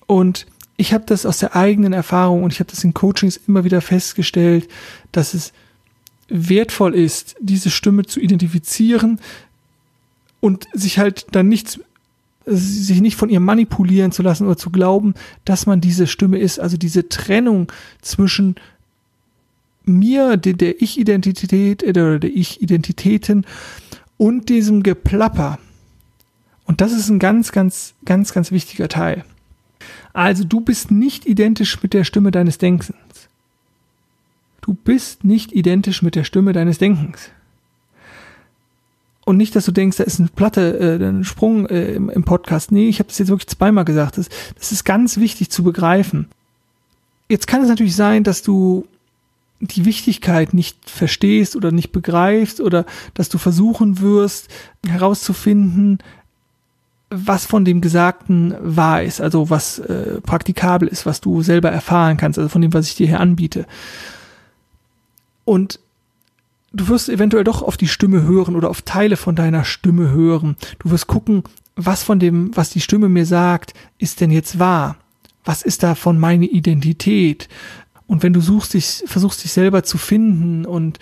Und 0.07 0.47
ich 0.77 0.93
habe 0.93 1.05
das 1.07 1.25
aus 1.25 1.39
der 1.39 1.57
eigenen 1.57 1.93
Erfahrung 1.93 2.43
und 2.43 2.53
ich 2.53 2.61
habe 2.61 2.71
das 2.71 2.85
in 2.85 2.93
Coachings 2.93 3.41
immer 3.49 3.65
wieder 3.65 3.81
festgestellt, 3.81 4.69
dass 5.13 5.33
es 5.33 5.53
wertvoll 6.29 6.95
ist, 6.95 7.37
diese 7.41 7.71
Stimme 7.71 8.05
zu 8.05 8.21
identifizieren 8.21 9.21
und 10.41 10.67
sich 10.73 10.99
halt 10.99 11.27
dann 11.33 11.49
nicht 11.49 11.81
sich 12.47 13.01
nicht 13.01 13.17
von 13.17 13.29
ihr 13.29 13.41
manipulieren 13.41 14.13
zu 14.13 14.23
lassen 14.23 14.47
oder 14.47 14.57
zu 14.57 14.71
glauben, 14.71 15.15
dass 15.45 15.67
man 15.67 15.81
diese 15.81 16.07
Stimme 16.07 16.39
ist, 16.39 16.61
also 16.61 16.77
diese 16.77 17.09
Trennung 17.09 17.71
zwischen 18.01 18.55
mir, 19.85 20.37
der, 20.37 20.81
Ich-Identität 20.81 21.83
oder 21.83 22.19
der 22.19 22.31
Ich-Identitäten 22.31 23.45
und 24.17 24.49
diesem 24.49 24.83
Geplapper, 24.83 25.59
und 26.67 26.81
das 26.81 26.93
ist 26.93 27.09
ein 27.09 27.19
ganz, 27.19 27.53
ganz, 27.53 27.95
ganz, 28.05 28.33
ganz 28.33 28.51
wichtiger 28.51 28.89
Teil. 28.89 29.25
Also 30.13 30.45
du 30.45 30.61
bist 30.61 30.91
nicht 30.91 31.25
identisch 31.27 31.83
mit 31.83 31.95
der 31.95 32.05
Stimme 32.05 32.33
deines 32.33 32.59
Denkens. 32.59 33.29
Du 34.61 34.75
bist 34.75 35.23
nicht 35.25 35.53
identisch 35.53 36.03
mit 36.03 36.17
der 36.17 36.25
Stimme 36.25 36.53
deines 36.53 36.79
Denkens. 36.79 37.31
Und 39.27 39.39
nicht, 39.39 39.57
dass 39.57 39.65
du 39.65 39.73
denkst, 39.73 39.97
da 39.97 40.05
ist 40.05 40.21
eine 40.21 40.29
Platte, 40.29 40.79
äh, 40.79 41.05
ein 41.05 41.25
Sprung 41.25 41.67
äh, 41.67 41.95
im, 41.95 42.09
im, 42.09 42.23
Podcast. 42.23 42.71
Nee, 42.71 42.89
ich 42.89 43.01
habe 43.01 43.09
das 43.09 43.19
jetzt 43.19 43.27
wirklich 43.27 43.49
zweimal 43.49 43.85
gesagt. 43.85 44.19
Das, 44.19 44.29
das 44.57 44.71
ist 44.71 44.85
ganz 44.85 45.17
wichtig 45.17 45.51
zu 45.51 45.65
begreifen. 45.65 46.29
Jetzt 47.29 47.49
kann 47.49 47.61
es 47.61 47.69
natürlich 47.69 47.97
sein, 47.97 48.23
dass 48.23 48.43
du 48.43 48.87
die 49.59 49.85
Wichtigkeit 49.85 50.55
nicht 50.55 50.89
verstehst 50.89 51.57
oder 51.57 51.73
nicht 51.73 51.91
begreifst 51.91 52.61
oder 52.61 52.87
dass 53.15 53.29
du 53.29 53.39
versuchen 53.39 54.01
wirst 54.01 54.47
herauszufinden, 54.87 55.99
was 57.11 57.47
von 57.47 57.65
dem 57.65 57.81
Gesagten 57.81 58.55
wahr 58.61 59.03
ist, 59.03 59.21
also 59.21 59.51
was 59.51 59.81
äh, 59.81 60.21
praktikabel 60.21 60.87
ist, 60.87 61.05
was 61.05 61.21
du 61.21 61.43
selber 61.43 61.73
erfahren 61.73 62.17
kannst, 62.17 62.39
also 62.39 62.49
von 62.49 62.63
dem, 62.63 62.73
was 62.73 62.87
ich 62.87 62.95
dir 62.95 63.09
hier 63.09 63.19
anbiete. 63.19 63.67
Und 65.45 65.81
du 66.77 66.89
wirst 66.89 67.09
eventuell 67.09 67.45
doch 67.45 67.63
auf 67.63 67.77
die 67.77 67.89
Stimme 67.89 68.23
hören 68.23 68.55
oder 68.57 68.71
auf 68.71 68.83
Teile 68.83 69.17
von 69.17 69.35
deiner 69.35 69.65
Stimme 69.65 70.11
hören. 70.11 70.57
Du 70.79 70.91
wirst 70.91 71.07
gucken, 71.07 71.43
was 71.75 72.03
von 72.03 72.19
dem, 72.19 72.57
was 72.57 72.71
die 72.71 72.81
Stimme 72.81 73.09
mir 73.09 73.27
sagt, 73.27 73.75
ist 73.99 74.21
denn 74.21 74.31
jetzt 74.31 74.59
wahr? 74.59 74.97
Was 75.45 75.63
ist 75.63 75.83
davon 75.83 76.19
meine 76.19 76.47
Identität? 76.47 77.49
Und 78.07 78.23
wenn 78.23 78.33
du 78.33 78.41
suchst, 78.41 78.75
dich, 78.75 79.03
versuchst 79.07 79.43
dich 79.45 79.53
selber 79.53 79.83
zu 79.83 79.99
finden 79.99 80.65
und 80.65 80.99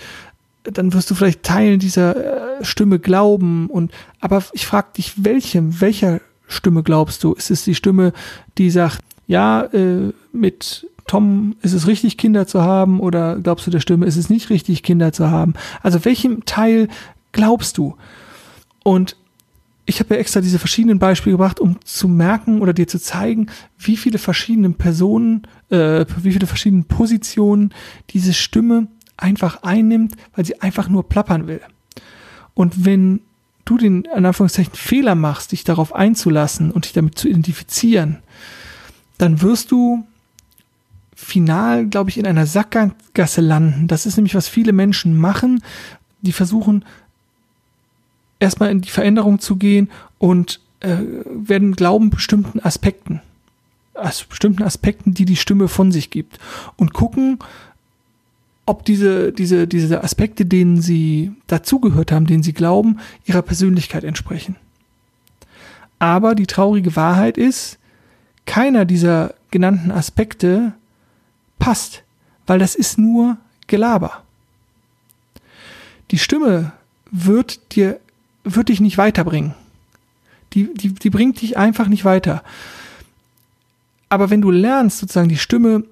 dann 0.65 0.93
wirst 0.95 1.11
du 1.11 1.15
vielleicht 1.15 1.43
Teilen 1.43 1.79
dieser 1.79 2.61
äh, 2.61 2.65
Stimme 2.65 2.99
glauben 2.99 3.69
und 3.69 3.93
aber 4.21 4.43
ich 4.53 4.67
frage 4.67 4.89
dich, 4.97 5.25
welchem, 5.25 5.81
welcher 5.81 6.21
Stimme 6.49 6.83
glaubst 6.83 7.23
du? 7.23 7.35
Ist 7.35 7.51
es 7.51 7.65
die 7.65 7.75
Stimme, 7.75 8.13
die 8.57 8.71
sagt, 8.71 9.01
ja, 9.27 9.63
äh, 9.65 10.13
mit 10.33 10.87
Tom 11.07 11.57
ist 11.63 11.73
es 11.73 11.87
richtig, 11.87 12.17
Kinder 12.17 12.47
zu 12.47 12.63
haben, 12.63 13.01
oder 13.01 13.39
glaubst 13.39 13.67
du 13.67 13.71
der 13.71 13.81
Stimme, 13.81 14.07
ist 14.07 14.17
es 14.17 14.31
nicht 14.31 14.51
richtig, 14.51 14.83
Kinder 14.83 15.13
zu 15.13 15.31
haben? 15.31 15.55
Also 15.83 16.05
welchem 16.05 16.45
Teil 16.45 16.89
glaubst 17.33 17.79
du? 17.79 17.97
Und 18.83 19.17
ich 19.87 20.01
habe 20.01 20.15
ja 20.15 20.21
extra 20.21 20.41
diese 20.41 20.59
verschiedenen 20.59 20.99
Beispiele 20.99 21.35
gebracht, 21.35 21.61
um 21.61 21.77
zu 21.85 22.09
merken 22.09 22.63
oder 22.63 22.73
dir 22.73 22.89
zu 22.89 22.99
zeigen, 22.99 23.49
wie 23.79 23.97
viele 23.97 24.19
verschiedene 24.19 24.71
Personen, 24.71 25.47
äh, 25.71 26.07
wie 26.23 26.33
viele 26.33 26.47
verschiedene 26.47 26.85
Positionen 26.85 27.75
diese 28.11 28.33
Stimme 28.33 28.89
einfach 29.17 29.63
einnimmt, 29.63 30.15
weil 30.35 30.47
sie 30.47 30.61
einfach 30.61 30.89
nur 30.89 31.09
plappern 31.09 31.47
will. 31.47 31.61
Und 32.55 32.87
wenn 32.87 33.21
du 33.65 33.77
den, 33.77 34.05
in 34.05 34.27
Anführungszeichen, 34.27 34.75
Fehler 34.75 35.15
machst, 35.15 35.53
dich 35.53 35.65
darauf 35.65 35.95
einzulassen 35.95 36.71
und 36.71 36.87
dich 36.87 36.93
damit 36.93 37.19
zu 37.19 37.29
identifizieren, 37.29 38.19
dann 39.19 39.43
wirst 39.43 39.71
du 39.71 40.07
final, 41.15 41.87
glaube 41.87 42.11
ich, 42.11 42.19
in 42.19 42.27
einer 42.27 42.47
Sackgasse 42.47 43.41
landen. 43.41 43.87
Das 43.87 44.07
ist 44.07 44.17
nämlich, 44.17 44.35
was 44.35 44.49
viele 44.49 44.73
Menschen 44.73 45.19
machen. 45.19 45.63
Die 46.23 46.33
versuchen, 46.33 46.85
erstmal 48.41 48.71
in 48.71 48.81
die 48.81 48.91
Veränderung 48.91 49.39
zu 49.39 49.57
gehen 49.57 49.91
und 50.19 50.61
äh, 50.81 50.97
werden 51.27 51.73
glauben 51.73 52.11
bestimmten 52.11 52.61
Aspekten, 52.61 53.21
also 53.95 54.25
bestimmten 54.29 54.63
Aspekten, 54.63 55.15
die 55.15 55.25
die 55.25 55.37
Stimme 55.37 55.69
von 55.69 55.93
sich 55.93 56.11
gibt 56.11 56.39
und 56.77 56.93
gucken, 56.93 57.39
ob 58.67 58.85
diese, 58.85 59.33
diese, 59.33 59.67
diese 59.67 60.03
Aspekte, 60.03 60.47
denen 60.47 60.81
sie 60.81 61.33
dazugehört 61.47 62.13
haben, 62.13 62.27
denen 62.27 62.43
sie 62.43 62.55
glauben, 62.55 62.99
ihrer 63.27 63.43
Persönlichkeit 63.43 64.05
entsprechen. 64.05 64.57
Aber 65.99 66.35
die 66.35 66.47
traurige 66.47 66.97
Wahrheit 66.97 67.37
ist, 67.37 67.79
keiner 68.47 68.85
dieser 68.85 69.35
genannten 69.51 69.91
Aspekte 69.91 70.75
passt, 71.59 72.03
weil 72.47 72.59
das 72.59 72.75
ist 72.75 72.99
nur 72.99 73.39
Gelaber. 73.67 74.23
Die 76.11 76.19
Stimme 76.19 76.73
wird 77.11 77.75
dir, 77.75 78.01
wird 78.45 78.69
dich 78.69 78.81
nicht 78.81 78.99
weiterbringen. 78.99 79.55
Die, 80.53 80.73
die, 80.75 80.93
die 80.93 81.11
bringt 81.11 81.41
dich 81.41 81.57
einfach 81.57 81.89
nicht 81.89 82.05
weiter. 82.05 82.43
Aber 84.09 84.31
wenn 84.31 84.43
du 84.43 84.51
lernst, 84.51 84.99
sozusagen 84.99 85.29
die 85.29 85.37
Stimme 85.37 85.85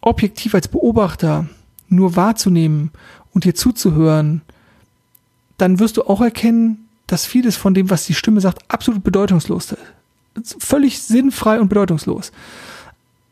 objektiv 0.00 0.54
als 0.54 0.68
Beobachter 0.68 1.48
nur 1.88 2.16
wahrzunehmen 2.16 2.90
und 3.32 3.44
dir 3.44 3.54
zuzuhören, 3.54 4.42
dann 5.58 5.78
wirst 5.78 5.96
du 5.96 6.04
auch 6.04 6.20
erkennen, 6.20 6.88
dass 7.06 7.26
vieles 7.26 7.56
von 7.56 7.74
dem, 7.74 7.90
was 7.90 8.06
die 8.06 8.14
Stimme 8.14 8.40
sagt, 8.40 8.62
absolut 8.68 9.02
bedeutungslos 9.02 9.72
ist. 9.72 10.56
Völlig 10.58 11.00
sinnfrei 11.00 11.60
und 11.60 11.68
bedeutungslos. 11.68 12.32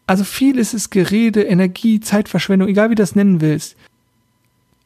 Also 0.06 0.24
viel 0.24 0.58
ist 0.58 0.74
es 0.74 0.90
Gerede, 0.90 1.42
Energie, 1.42 2.00
Zeitverschwendung, 2.00 2.68
egal 2.68 2.90
wie 2.90 2.94
du 2.94 3.02
das 3.02 3.16
nennen 3.16 3.40
willst. 3.40 3.76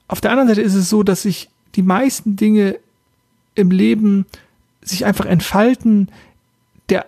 Auf 0.08 0.20
der 0.20 0.30
anderen 0.30 0.48
Seite 0.48 0.62
ist 0.62 0.74
es 0.74 0.88
so, 0.88 1.02
dass 1.02 1.22
sich 1.22 1.50
die 1.74 1.82
meisten 1.82 2.36
Dinge 2.36 2.78
im 3.54 3.70
Leben 3.70 4.26
sich 4.82 5.04
einfach 5.04 5.26
entfalten, 5.26 6.08
der 6.88 7.06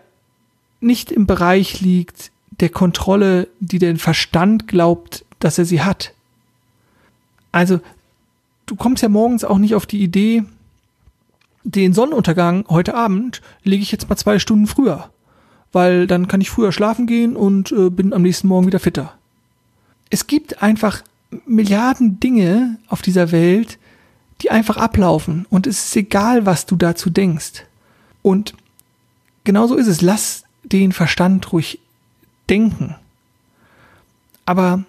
nicht 0.81 1.11
im 1.11 1.27
Bereich 1.27 1.81
liegt 1.81 2.31
der 2.61 2.69
Kontrolle, 2.69 3.49
die 3.61 3.79
der 3.79 3.97
Verstand 3.97 4.69
glaubt, 4.69 5.25
dass 5.39 5.59
er 5.59 5.65
sie 5.65 5.83
hat. 5.83 6.13
Also, 7.51 7.81
du 8.67 8.77
kommst 8.77 9.03
ja 9.03 9.09
morgens 9.09 9.45
auch 9.45 9.59
nicht 9.59 9.75
auf 9.75 9.87
die 9.87 10.03
Idee, 10.03 10.45
den 11.65 11.93
Sonnenuntergang 11.93 12.65
heute 12.69 12.95
Abend 12.95 13.41
lege 13.63 13.83
ich 13.83 13.93
jetzt 13.93 14.09
mal 14.09 14.17
zwei 14.17 14.39
Stunden 14.39 14.67
früher, 14.67 15.11
weil 15.73 16.07
dann 16.07 16.29
kann 16.29 16.41
ich 16.41 16.51
früher 16.51 16.73
schlafen 16.73 17.07
gehen 17.07 17.37
und 17.37 17.73
äh, 17.73 17.91
bin 17.91 18.13
am 18.13 18.23
nächsten 18.23 18.49
Morgen 18.49 18.67
wieder 18.67 18.81
fitter. 18.81 19.15
Es 20.11 20.27
gibt 20.27 20.63
einfach 20.63 21.03
Milliarden 21.47 22.21
Dinge 22.21 22.79
auf 22.89 23.01
dieser 23.01 23.33
Welt, 23.33 23.79
die 24.43 24.51
einfach 24.51 24.77
ablaufen 24.77 25.47
und 25.49 25.67
es 25.67 25.87
ist 25.87 25.97
egal, 25.97 26.45
was 26.45 26.67
du 26.67 26.77
dazu 26.77 27.09
denkst. 27.09 27.65
Und 28.21 28.55
genauso 29.45 29.77
ist 29.77 29.87
es. 29.87 30.03
Lass 30.03 30.45
den 30.63 30.93
Verstand 30.93 31.53
ruhig 31.53 31.81
denken. 32.51 32.97
Aber 34.45 34.85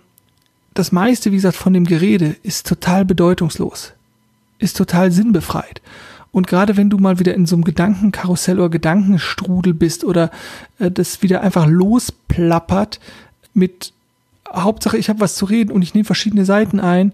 das 0.73 0.91
meiste, 0.91 1.31
wie 1.31 1.35
gesagt, 1.35 1.55
von 1.55 1.73
dem 1.73 1.85
Gerede 1.85 2.35
ist 2.43 2.67
total 2.67 3.05
bedeutungslos, 3.05 3.93
ist 4.59 4.75
total 4.75 5.11
sinnbefreit. 5.11 5.81
Und 6.33 6.47
gerade 6.47 6.75
wenn 6.75 6.89
du 6.89 6.97
mal 6.97 7.19
wieder 7.19 7.35
in 7.35 7.45
so 7.45 7.55
einem 7.55 7.63
Gedankenkarussell 7.63 8.59
oder 8.59 8.69
Gedankenstrudel 8.69 9.73
bist 9.73 10.03
oder 10.03 10.31
äh, 10.79 10.91
das 10.91 11.21
wieder 11.21 11.41
einfach 11.41 11.67
losplappert 11.67 12.99
mit 13.53 13.93
Hauptsache, 14.51 14.97
ich 14.97 15.09
habe 15.09 15.21
was 15.21 15.35
zu 15.35 15.45
reden 15.45 15.71
und 15.71 15.83
ich 15.83 15.93
nehme 15.93 16.05
verschiedene 16.05 16.43
Seiten 16.43 16.79
ein, 16.79 17.13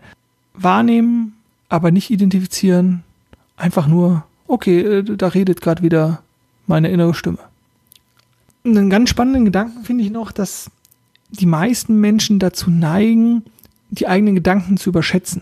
wahrnehmen, 0.53 1.33
aber 1.67 1.91
nicht 1.91 2.09
identifizieren, 2.09 3.03
einfach 3.57 3.87
nur, 3.87 4.23
okay, 4.47 4.79
äh, 4.79 5.03
da 5.03 5.27
redet 5.27 5.59
gerade 5.59 5.83
wieder 5.83 6.23
meine 6.65 6.89
innere 6.89 7.13
Stimme. 7.13 7.39
Einen 8.63 8.89
ganz 8.89 9.09
spannenden 9.09 9.43
Gedanken 9.43 9.83
finde 9.83 10.05
ich 10.05 10.11
noch, 10.11 10.31
dass 10.31 10.71
die 11.29 11.45
meisten 11.45 11.99
Menschen 11.99 12.39
dazu 12.39 12.69
neigen, 12.71 13.43
die 13.89 14.07
eigenen 14.07 14.35
Gedanken 14.35 14.77
zu 14.77 14.89
überschätzen. 14.89 15.41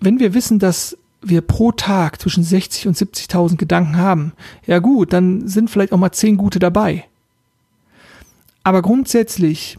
Wenn 0.00 0.18
wir 0.18 0.34
wissen, 0.34 0.58
dass 0.58 0.96
wir 1.20 1.40
pro 1.40 1.72
Tag 1.72 2.20
zwischen 2.20 2.44
60 2.44 2.86
und 2.88 2.96
70.000 2.96 3.56
Gedanken 3.56 3.96
haben, 3.96 4.32
ja 4.66 4.78
gut, 4.78 5.12
dann 5.12 5.48
sind 5.48 5.70
vielleicht 5.70 5.92
auch 5.92 5.98
mal 5.98 6.12
10 6.12 6.36
gute 6.36 6.58
dabei. 6.58 7.04
Aber 8.62 8.82
grundsätzlich 8.82 9.78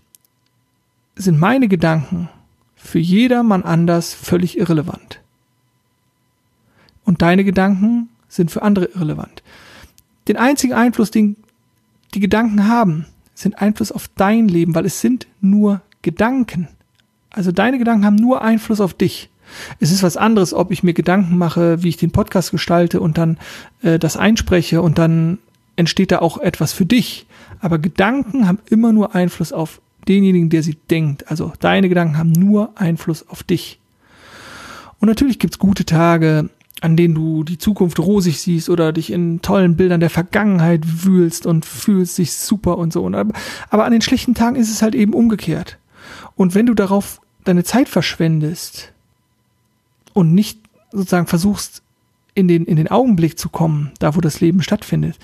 sind 1.15 1.39
meine 1.39 1.67
Gedanken 1.67 2.29
für 2.75 2.99
jedermann 2.99 3.63
anders 3.63 4.13
völlig 4.13 4.57
irrelevant. 4.57 5.21
Und 7.03 7.21
deine 7.21 7.43
Gedanken 7.43 8.09
sind 8.27 8.51
für 8.51 8.61
andere 8.61 8.85
irrelevant. 8.85 9.43
Den 10.27 10.37
einzigen 10.37 10.73
Einfluss, 10.73 11.11
den 11.11 11.35
die 12.13 12.19
Gedanken 12.19 12.67
haben, 12.67 13.05
sind 13.33 13.61
Einfluss 13.61 13.91
auf 13.91 14.09
dein 14.15 14.47
Leben, 14.47 14.75
weil 14.75 14.85
es 14.85 15.01
sind 15.01 15.27
nur 15.41 15.81
Gedanken. 16.01 16.67
Also 17.29 17.51
deine 17.51 17.77
Gedanken 17.77 18.05
haben 18.05 18.15
nur 18.15 18.41
Einfluss 18.41 18.81
auf 18.81 18.93
dich. 18.93 19.29
Es 19.79 19.91
ist 19.91 20.03
was 20.03 20.17
anderes, 20.17 20.53
ob 20.53 20.71
ich 20.71 20.83
mir 20.83 20.93
Gedanken 20.93 21.37
mache, 21.37 21.83
wie 21.83 21.89
ich 21.89 21.97
den 21.97 22.11
Podcast 22.11 22.51
gestalte 22.51 22.99
und 22.99 23.17
dann 23.17 23.37
äh, 23.81 23.99
das 23.99 24.17
einspreche 24.17 24.81
und 24.81 24.97
dann 24.97 25.39
entsteht 25.75 26.11
da 26.11 26.19
auch 26.19 26.37
etwas 26.37 26.73
für 26.73 26.85
dich. 26.85 27.25
Aber 27.59 27.79
Gedanken 27.79 28.47
haben 28.47 28.59
immer 28.69 28.93
nur 28.93 29.15
Einfluss 29.15 29.53
auf 29.53 29.81
denjenigen, 30.07 30.49
der 30.49 30.63
sie 30.63 30.77
denkt. 30.89 31.29
Also 31.29 31.53
deine 31.59 31.89
Gedanken 31.89 32.17
haben 32.17 32.31
nur 32.31 32.71
Einfluss 32.75 33.27
auf 33.27 33.43
dich. 33.43 33.79
Und 34.99 35.07
natürlich 35.07 35.39
gibt's 35.39 35.59
gute 35.59 35.85
Tage, 35.85 36.49
an 36.81 36.95
denen 36.95 37.15
du 37.15 37.43
die 37.43 37.57
Zukunft 37.57 37.99
rosig 37.99 38.39
siehst 38.39 38.69
oder 38.69 38.93
dich 38.93 39.11
in 39.11 39.41
tollen 39.41 39.75
Bildern 39.75 39.99
der 39.99 40.09
Vergangenheit 40.09 41.05
wühlst 41.05 41.45
und 41.45 41.65
fühlst 41.65 42.17
dich 42.17 42.33
super 42.33 42.77
und 42.77 42.93
so. 42.93 43.05
Aber 43.05 43.85
an 43.85 43.91
den 43.91 44.01
schlechten 44.01 44.33
Tagen 44.33 44.55
ist 44.55 44.71
es 44.71 44.81
halt 44.81 44.95
eben 44.95 45.13
umgekehrt. 45.13 45.77
Und 46.35 46.55
wenn 46.55 46.65
du 46.65 46.73
darauf 46.73 47.21
deine 47.43 47.63
Zeit 47.63 47.89
verschwendest 47.89 48.93
und 50.19 50.33
nicht 50.33 50.59
sozusagen 50.91 51.27
versuchst, 51.27 51.81
in 52.35 52.47
den, 52.47 52.65
in 52.65 52.75
den 52.75 52.89
Augenblick 52.89 53.39
zu 53.39 53.49
kommen, 53.49 53.91
da 53.99 54.15
wo 54.15 54.21
das 54.21 54.39
Leben 54.39 54.61
stattfindet, 54.61 55.17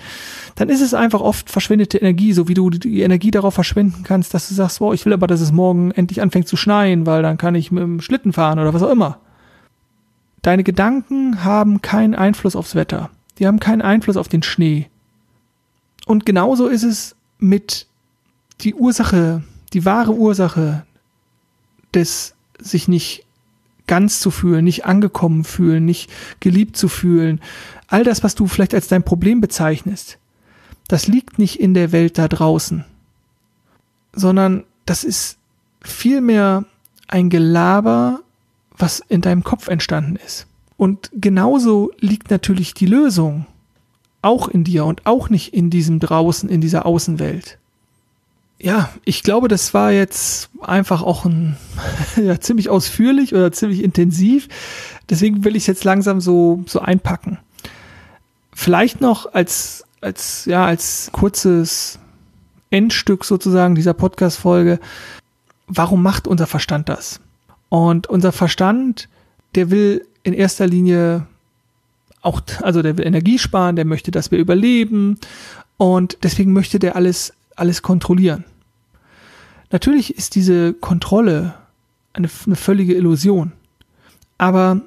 dann 0.54 0.68
ist 0.68 0.80
es 0.80 0.92
einfach 0.92 1.20
oft 1.20 1.50
verschwendete 1.50 1.98
Energie, 1.98 2.32
so 2.32 2.48
wie 2.48 2.54
du 2.54 2.70
die 2.70 3.02
Energie 3.02 3.30
darauf 3.30 3.54
verschwenden 3.54 4.02
kannst, 4.02 4.34
dass 4.34 4.48
du 4.48 4.54
sagst, 4.54 4.80
wow, 4.80 4.92
ich 4.92 5.06
will 5.06 5.12
aber, 5.12 5.26
dass 5.26 5.40
es 5.40 5.52
morgen 5.52 5.92
endlich 5.92 6.20
anfängt 6.20 6.48
zu 6.48 6.56
schneien, 6.56 7.06
weil 7.06 7.22
dann 7.22 7.38
kann 7.38 7.54
ich 7.54 7.70
mit 7.70 7.82
dem 7.82 8.00
Schlitten 8.00 8.32
fahren 8.32 8.58
oder 8.58 8.74
was 8.74 8.82
auch 8.82 8.90
immer. 8.90 9.18
Deine 10.42 10.64
Gedanken 10.64 11.44
haben 11.44 11.82
keinen 11.82 12.14
Einfluss 12.14 12.56
aufs 12.56 12.74
Wetter. 12.74 13.10
Die 13.38 13.46
haben 13.46 13.60
keinen 13.60 13.82
Einfluss 13.82 14.16
auf 14.16 14.28
den 14.28 14.42
Schnee. 14.42 14.88
Und 16.06 16.24
genauso 16.26 16.68
ist 16.68 16.84
es 16.84 17.16
mit 17.38 17.86
die 18.60 18.74
Ursache, 18.74 19.42
die 19.72 19.84
wahre 19.84 20.14
Ursache 20.14 20.84
des 21.94 22.34
sich 22.58 22.88
nicht 22.88 23.25
ganz 23.86 24.20
zu 24.20 24.30
fühlen, 24.30 24.64
nicht 24.64 24.84
angekommen 24.84 25.44
fühlen, 25.44 25.84
nicht 25.84 26.10
geliebt 26.40 26.76
zu 26.76 26.88
fühlen. 26.88 27.40
All 27.88 28.04
das, 28.04 28.22
was 28.22 28.34
du 28.34 28.46
vielleicht 28.46 28.74
als 28.74 28.88
dein 28.88 29.02
Problem 29.02 29.40
bezeichnest, 29.40 30.18
das 30.88 31.06
liegt 31.06 31.38
nicht 31.38 31.60
in 31.60 31.74
der 31.74 31.92
Welt 31.92 32.18
da 32.18 32.28
draußen, 32.28 32.84
sondern 34.12 34.64
das 34.84 35.04
ist 35.04 35.38
vielmehr 35.82 36.64
ein 37.08 37.30
Gelaber 37.30 38.20
was 38.78 39.02
in 39.08 39.20
deinem 39.20 39.44
Kopf 39.44 39.68
entstanden 39.68 40.16
ist. 40.16 40.46
Und 40.76 41.10
genauso 41.14 41.92
liegt 41.98 42.30
natürlich 42.30 42.74
die 42.74 42.86
Lösung 42.86 43.46
auch 44.22 44.48
in 44.48 44.64
dir 44.64 44.84
und 44.84 45.06
auch 45.06 45.30
nicht 45.30 45.54
in 45.54 45.70
diesem 45.70 46.00
draußen, 46.00 46.48
in 46.48 46.60
dieser 46.60 46.84
Außenwelt. 46.84 47.58
Ja, 48.58 48.90
ich 49.04 49.22
glaube, 49.22 49.48
das 49.48 49.74
war 49.74 49.92
jetzt 49.92 50.48
einfach 50.60 51.02
auch 51.02 51.24
ein, 51.26 51.56
ja, 52.16 52.40
ziemlich 52.40 52.70
ausführlich 52.70 53.34
oder 53.34 53.52
ziemlich 53.52 53.82
intensiv. 53.82 54.48
Deswegen 55.10 55.44
will 55.44 55.56
ich 55.56 55.64
es 55.64 55.66
jetzt 55.66 55.84
langsam 55.84 56.20
so, 56.20 56.64
so 56.66 56.80
einpacken. 56.80 57.38
Vielleicht 58.52 59.00
noch 59.00 59.32
als, 59.34 59.84
als, 60.00 60.46
ja, 60.46 60.64
als 60.64 61.10
kurzes 61.12 61.98
Endstück 62.70 63.24
sozusagen 63.24 63.74
dieser 63.74 63.94
Podcast-Folge. 63.94 64.80
Warum 65.66 66.02
macht 66.02 66.26
unser 66.26 66.46
Verstand 66.46 66.88
das? 66.88 67.20
Und 67.68 68.06
unser 68.06 68.32
Verstand, 68.32 69.08
der 69.54 69.70
will 69.70 70.06
in 70.22 70.32
erster 70.32 70.66
Linie 70.66 71.26
auch, 72.22 72.40
also 72.62 72.82
der 72.82 72.96
will 72.96 73.06
Energie 73.06 73.38
sparen, 73.38 73.76
der 73.76 73.84
möchte, 73.84 74.10
dass 74.10 74.30
wir 74.30 74.38
überleben 74.38 75.18
und 75.76 76.18
deswegen 76.22 76.52
möchte 76.52 76.78
der 76.78 76.96
alles, 76.96 77.32
alles 77.56 77.82
kontrollieren. 77.82 78.44
Natürlich 79.70 80.16
ist 80.16 80.34
diese 80.34 80.72
Kontrolle 80.74 81.54
eine, 82.12 82.28
eine 82.46 82.56
völlige 82.56 82.94
Illusion, 82.94 83.52
aber 84.38 84.80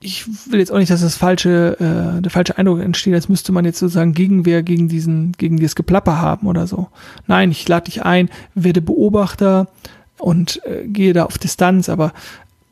ich 0.00 0.26
will 0.50 0.58
jetzt 0.58 0.70
auch 0.70 0.78
nicht, 0.78 0.90
dass 0.90 1.00
das 1.00 1.16
falsche, 1.16 1.76
äh, 1.80 2.20
der 2.20 2.30
falsche 2.30 2.58
Eindruck 2.58 2.80
entsteht, 2.80 3.14
als 3.14 3.28
müsste 3.28 3.52
man 3.52 3.64
jetzt 3.64 3.78
sozusagen 3.78 4.12
Gegenwehr 4.12 4.62
gegen 4.62 4.88
diesen, 4.88 5.32
gegen 5.32 5.56
dieses 5.56 5.76
Geplapper 5.76 6.20
haben 6.20 6.46
oder 6.46 6.66
so. 6.66 6.88
Nein, 7.26 7.50
ich 7.50 7.66
lade 7.68 7.84
dich 7.84 8.04
ein, 8.04 8.28
werde 8.54 8.82
Beobachter, 8.82 9.68
und 10.18 10.64
äh, 10.64 10.86
gehe 10.86 11.12
da 11.12 11.24
auf 11.24 11.38
Distanz, 11.38 11.88
aber 11.88 12.12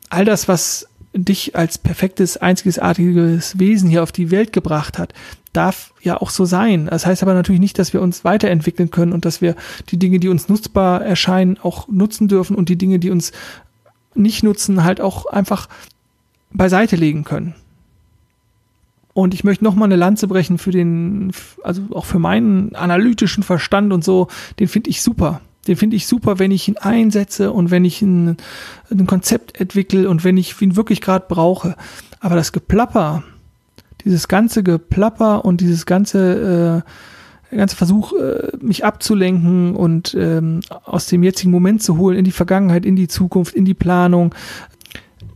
all 0.08 0.24
das, 0.24 0.48
was 0.48 0.88
dich 1.14 1.56
als 1.56 1.76
perfektes, 1.78 2.36
einzigartiges 2.38 3.58
Wesen 3.58 3.90
hier 3.90 4.02
auf 4.02 4.12
die 4.12 4.30
Welt 4.30 4.52
gebracht 4.52 4.98
hat, 4.98 5.12
darf 5.52 5.92
ja 6.00 6.20
auch 6.20 6.30
so 6.30 6.44
sein. 6.44 6.86
Das 6.86 7.06
heißt 7.06 7.22
aber 7.22 7.34
natürlich 7.34 7.60
nicht, 7.60 7.78
dass 7.78 7.92
wir 7.92 8.00
uns 8.00 8.24
weiterentwickeln 8.24 8.90
können 8.90 9.12
und 9.12 9.24
dass 9.24 9.40
wir 9.40 9.54
die 9.90 9.98
Dinge, 9.98 10.18
die 10.18 10.28
uns 10.28 10.48
nutzbar 10.48 11.02
erscheinen, 11.02 11.58
auch 11.62 11.88
nutzen 11.88 12.28
dürfen 12.28 12.56
und 12.56 12.68
die 12.68 12.78
Dinge, 12.78 12.98
die 12.98 13.10
uns 13.10 13.32
nicht 14.14 14.42
nutzen, 14.42 14.84
halt 14.84 15.00
auch 15.00 15.26
einfach 15.26 15.68
beiseite 16.52 16.96
legen 16.96 17.24
können. 17.24 17.54
Und 19.14 19.34
ich 19.34 19.44
möchte 19.44 19.64
noch 19.64 19.74
mal 19.74 19.84
eine 19.84 19.96
Lanze 19.96 20.26
brechen 20.26 20.56
für 20.56 20.70
den, 20.70 21.32
also 21.62 21.82
auch 21.90 22.06
für 22.06 22.18
meinen 22.18 22.74
analytischen 22.74 23.42
Verstand 23.42 23.92
und 23.92 24.02
so, 24.02 24.28
den 24.58 24.68
finde 24.68 24.88
ich 24.88 25.02
super. 25.02 25.42
Den 25.68 25.76
finde 25.76 25.96
ich 25.96 26.06
super, 26.06 26.38
wenn 26.38 26.50
ich 26.50 26.66
ihn 26.66 26.78
einsetze 26.78 27.52
und 27.52 27.70
wenn 27.70 27.84
ich 27.84 28.02
ein, 28.02 28.36
ein 28.90 29.06
Konzept 29.06 29.60
entwickle 29.60 30.08
und 30.08 30.24
wenn 30.24 30.36
ich 30.36 30.60
ihn 30.60 30.76
wirklich 30.76 31.00
gerade 31.00 31.26
brauche. 31.28 31.76
Aber 32.20 32.36
das 32.36 32.52
Geplapper, 32.52 33.22
dieses 34.04 34.28
ganze 34.28 34.62
Geplapper 34.62 35.44
und 35.44 35.60
dieses 35.60 35.86
ganze, 35.86 36.82
äh, 37.50 37.56
ganze 37.56 37.76
Versuch, 37.76 38.12
äh, 38.14 38.56
mich 38.60 38.84
abzulenken 38.84 39.74
und 39.76 40.14
ähm, 40.18 40.60
aus 40.84 41.06
dem 41.06 41.22
jetzigen 41.22 41.50
Moment 41.50 41.82
zu 41.82 41.98
holen 41.98 42.18
in 42.18 42.24
die 42.24 42.32
Vergangenheit, 42.32 42.86
in 42.86 42.96
die 42.96 43.08
Zukunft, 43.08 43.54
in 43.54 43.64
die 43.64 43.74
Planung, 43.74 44.34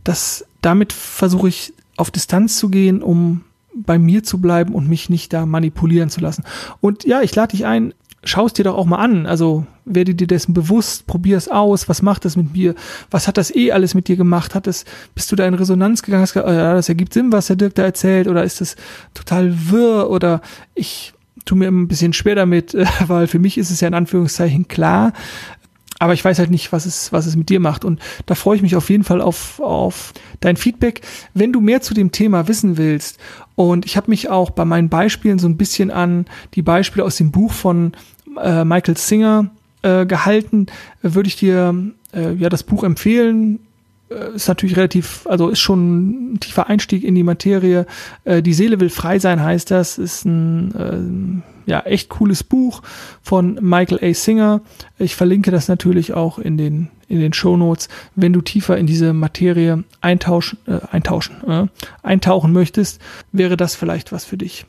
das, 0.03 0.45
damit 0.61 0.93
versuche 0.93 1.49
ich 1.49 1.73
auf 1.97 2.11
Distanz 2.11 2.57
zu 2.57 2.69
gehen, 2.69 3.01
um 3.01 3.41
bei 3.73 3.99
mir 3.99 4.23
zu 4.23 4.39
bleiben 4.39 4.73
und 4.73 4.87
mich 4.87 5.09
nicht 5.09 5.33
da 5.33 5.45
manipulieren 5.45 6.09
zu 6.09 6.21
lassen. 6.21 6.43
Und 6.81 7.03
ja, 7.03 7.21
ich 7.21 7.35
lade 7.35 7.51
dich 7.51 7.65
ein, 7.65 7.93
schau 8.27 8.45
es 8.45 8.53
dir 8.53 8.63
doch 8.63 8.75
auch 8.75 8.85
mal 8.85 8.97
an. 8.97 9.25
Also 9.25 9.65
werde 9.85 10.15
dir 10.15 10.27
dessen 10.27 10.53
bewusst, 10.53 11.07
probier 11.07 11.37
es 11.37 11.49
aus, 11.49 11.89
was 11.89 12.01
macht 12.01 12.25
das 12.25 12.35
mit 12.35 12.53
mir, 12.53 12.75
was 13.09 13.27
hat 13.27 13.37
das 13.37 13.53
eh 13.55 13.71
alles 13.71 13.93
mit 13.93 14.07
dir 14.07 14.17
gemacht, 14.17 14.55
hat 14.55 14.67
es, 14.67 14.85
bist 15.15 15.31
du 15.31 15.35
da 15.35 15.47
in 15.47 15.53
Resonanz 15.53 16.03
gegangen, 16.03 16.23
hast 16.23 16.33
gesagt, 16.33 16.49
oh 16.49 16.53
ja, 16.53 16.73
das 16.73 16.89
ergibt 16.89 17.13
Sinn, 17.13 17.31
was 17.31 17.47
der 17.47 17.55
Dirk 17.55 17.75
da 17.75 17.83
erzählt, 17.83 18.27
oder 18.27 18.43
ist 18.43 18.61
das 18.61 18.75
total 19.13 19.71
wirr, 19.71 20.09
oder 20.09 20.41
ich 20.75 21.13
tue 21.45 21.57
mir 21.57 21.69
ein 21.69 21.87
bisschen 21.87 22.13
schwer 22.13 22.35
damit, 22.35 22.75
weil 23.07 23.27
für 23.27 23.39
mich 23.39 23.57
ist 23.57 23.71
es 23.71 23.81
ja 23.81 23.87
in 23.87 23.93
Anführungszeichen 23.93 24.67
klar, 24.67 25.13
aber 25.99 26.13
ich 26.13 26.23
weiß 26.23 26.37
halt 26.37 26.51
nicht, 26.51 26.71
was 26.71 26.85
es, 26.85 27.11
was 27.11 27.25
es 27.25 27.35
mit 27.35 27.49
dir 27.49 27.59
macht. 27.59 27.83
Und 27.83 27.99
da 28.27 28.35
freue 28.35 28.55
ich 28.55 28.61
mich 28.61 28.75
auf 28.75 28.89
jeden 28.89 29.03
Fall 29.03 29.19
auf, 29.19 29.59
auf 29.59 30.13
dein 30.41 30.55
Feedback. 30.55 31.01
Wenn 31.33 31.51
du 31.51 31.59
mehr 31.59 31.81
zu 31.81 31.95
dem 31.95 32.11
Thema 32.11 32.47
wissen 32.47 32.77
willst, 32.77 33.19
und 33.55 33.87
ich 33.87 33.97
habe 33.97 34.11
mich 34.11 34.29
auch 34.29 34.51
bei 34.51 34.65
meinen 34.65 34.89
Beispielen 34.89 35.39
so 35.39 35.47
ein 35.47 35.57
bisschen 35.57 35.89
an 35.89 36.27
die 36.53 36.61
Beispiele 36.61 37.03
aus 37.03 37.17
dem 37.17 37.31
Buch 37.31 37.51
von 37.51 37.93
äh, 38.41 38.65
Michael 38.65 38.97
Singer 38.97 39.49
äh, 39.81 40.05
gehalten, 40.05 40.67
würde 41.01 41.27
ich 41.27 41.35
dir 41.35 41.73
äh, 42.13 42.33
ja 42.33 42.49
das 42.49 42.63
Buch 42.63 42.83
empfehlen. 42.83 43.59
Äh, 44.09 44.35
ist 44.35 44.47
natürlich 44.47 44.77
relativ, 44.77 45.25
also 45.27 45.49
ist 45.49 45.59
schon 45.59 46.33
ein 46.33 46.39
tiefer 46.39 46.67
Einstieg 46.67 47.03
in 47.03 47.15
die 47.15 47.23
Materie. 47.23 47.85
Äh, 48.23 48.41
die 48.41 48.53
Seele 48.53 48.79
will 48.79 48.89
frei 48.89 49.19
sein, 49.19 49.41
heißt 49.41 49.71
das. 49.71 49.97
Ist 49.97 50.25
ein 50.25 51.43
äh, 51.65 51.69
ja 51.69 51.81
echt 51.81 52.09
cooles 52.09 52.43
Buch 52.43 52.81
von 53.21 53.59
Michael 53.61 53.99
A. 54.01 54.13
Singer. 54.13 54.61
Ich 54.97 55.15
verlinke 55.15 55.51
das 55.51 55.67
natürlich 55.67 56.13
auch 56.13 56.39
in 56.39 56.57
den 56.57 56.89
in 57.09 57.19
den 57.19 57.33
Show 57.33 57.55
Notes. 57.55 57.87
Wenn 58.15 58.33
du 58.33 58.41
tiefer 58.41 58.77
in 58.77 58.87
diese 58.87 59.13
Materie 59.13 59.83
eintauschen, 60.01 60.59
äh, 60.67 60.79
eintauschen, 60.91 61.43
äh, 61.47 61.67
eintauchen 62.03 62.51
möchtest, 62.51 63.01
wäre 63.31 63.57
das 63.57 63.75
vielleicht 63.75 64.11
was 64.11 64.25
für 64.25 64.37
dich. 64.37 64.65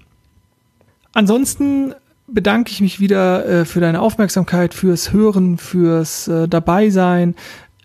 Ansonsten 1.15 1.95
bedanke 2.29 2.71
ich 2.71 2.81
mich 2.81 3.01
wieder 3.01 3.47
äh, 3.47 3.65
für 3.65 3.81
deine 3.81 4.01
Aufmerksamkeit, 4.01 4.75
fürs 4.75 5.13
Hören, 5.13 5.59
fürs 5.59 6.29
äh, 6.29 6.49
Dabeisein, 6.49 7.35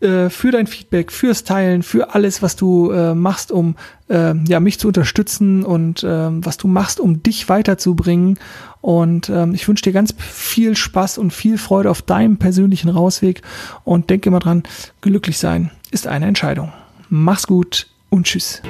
äh, 0.02 0.30
für 0.30 0.52
dein 0.52 0.68
Feedback, 0.68 1.12
fürs 1.12 1.44
Teilen, 1.44 1.82
für 1.82 2.14
alles, 2.14 2.42
was 2.42 2.56
du 2.56 2.92
äh, 2.92 3.16
machst, 3.16 3.52
um 3.52 3.76
äh, 4.10 4.36
ja, 4.48 4.60
mich 4.60 4.80
zu 4.80 4.90
unterstützen 4.90 5.64
und 5.64 6.04
äh, 6.04 6.30
was 6.30 6.58
du 6.58 6.68
machst, 6.68 7.00
um 7.00 7.24
dich 7.24 7.50
weiterzubringen. 7.50 8.38
Und 8.82 9.30
ähm, 9.30 9.54
ich 9.54 9.68
wünsche 9.68 9.84
dir 9.84 9.94
ganz 9.94 10.14
viel 10.18 10.76
Spaß 10.76 11.18
und 11.18 11.32
viel 11.32 11.58
Freude 11.58 11.90
auf 11.90 12.02
deinem 12.02 12.38
persönlichen 12.38 12.90
Rausweg 12.90 13.42
und 13.86 14.10
denke 14.10 14.30
immer 14.30 14.40
dran, 14.40 14.64
glücklich 15.02 15.38
sein 15.38 15.72
ist 15.94 16.08
eine 16.08 16.26
Entscheidung. 16.26 16.74
Mach's 17.10 17.48
gut 17.48 17.88
und 18.10 18.26
tschüss. 18.26 18.62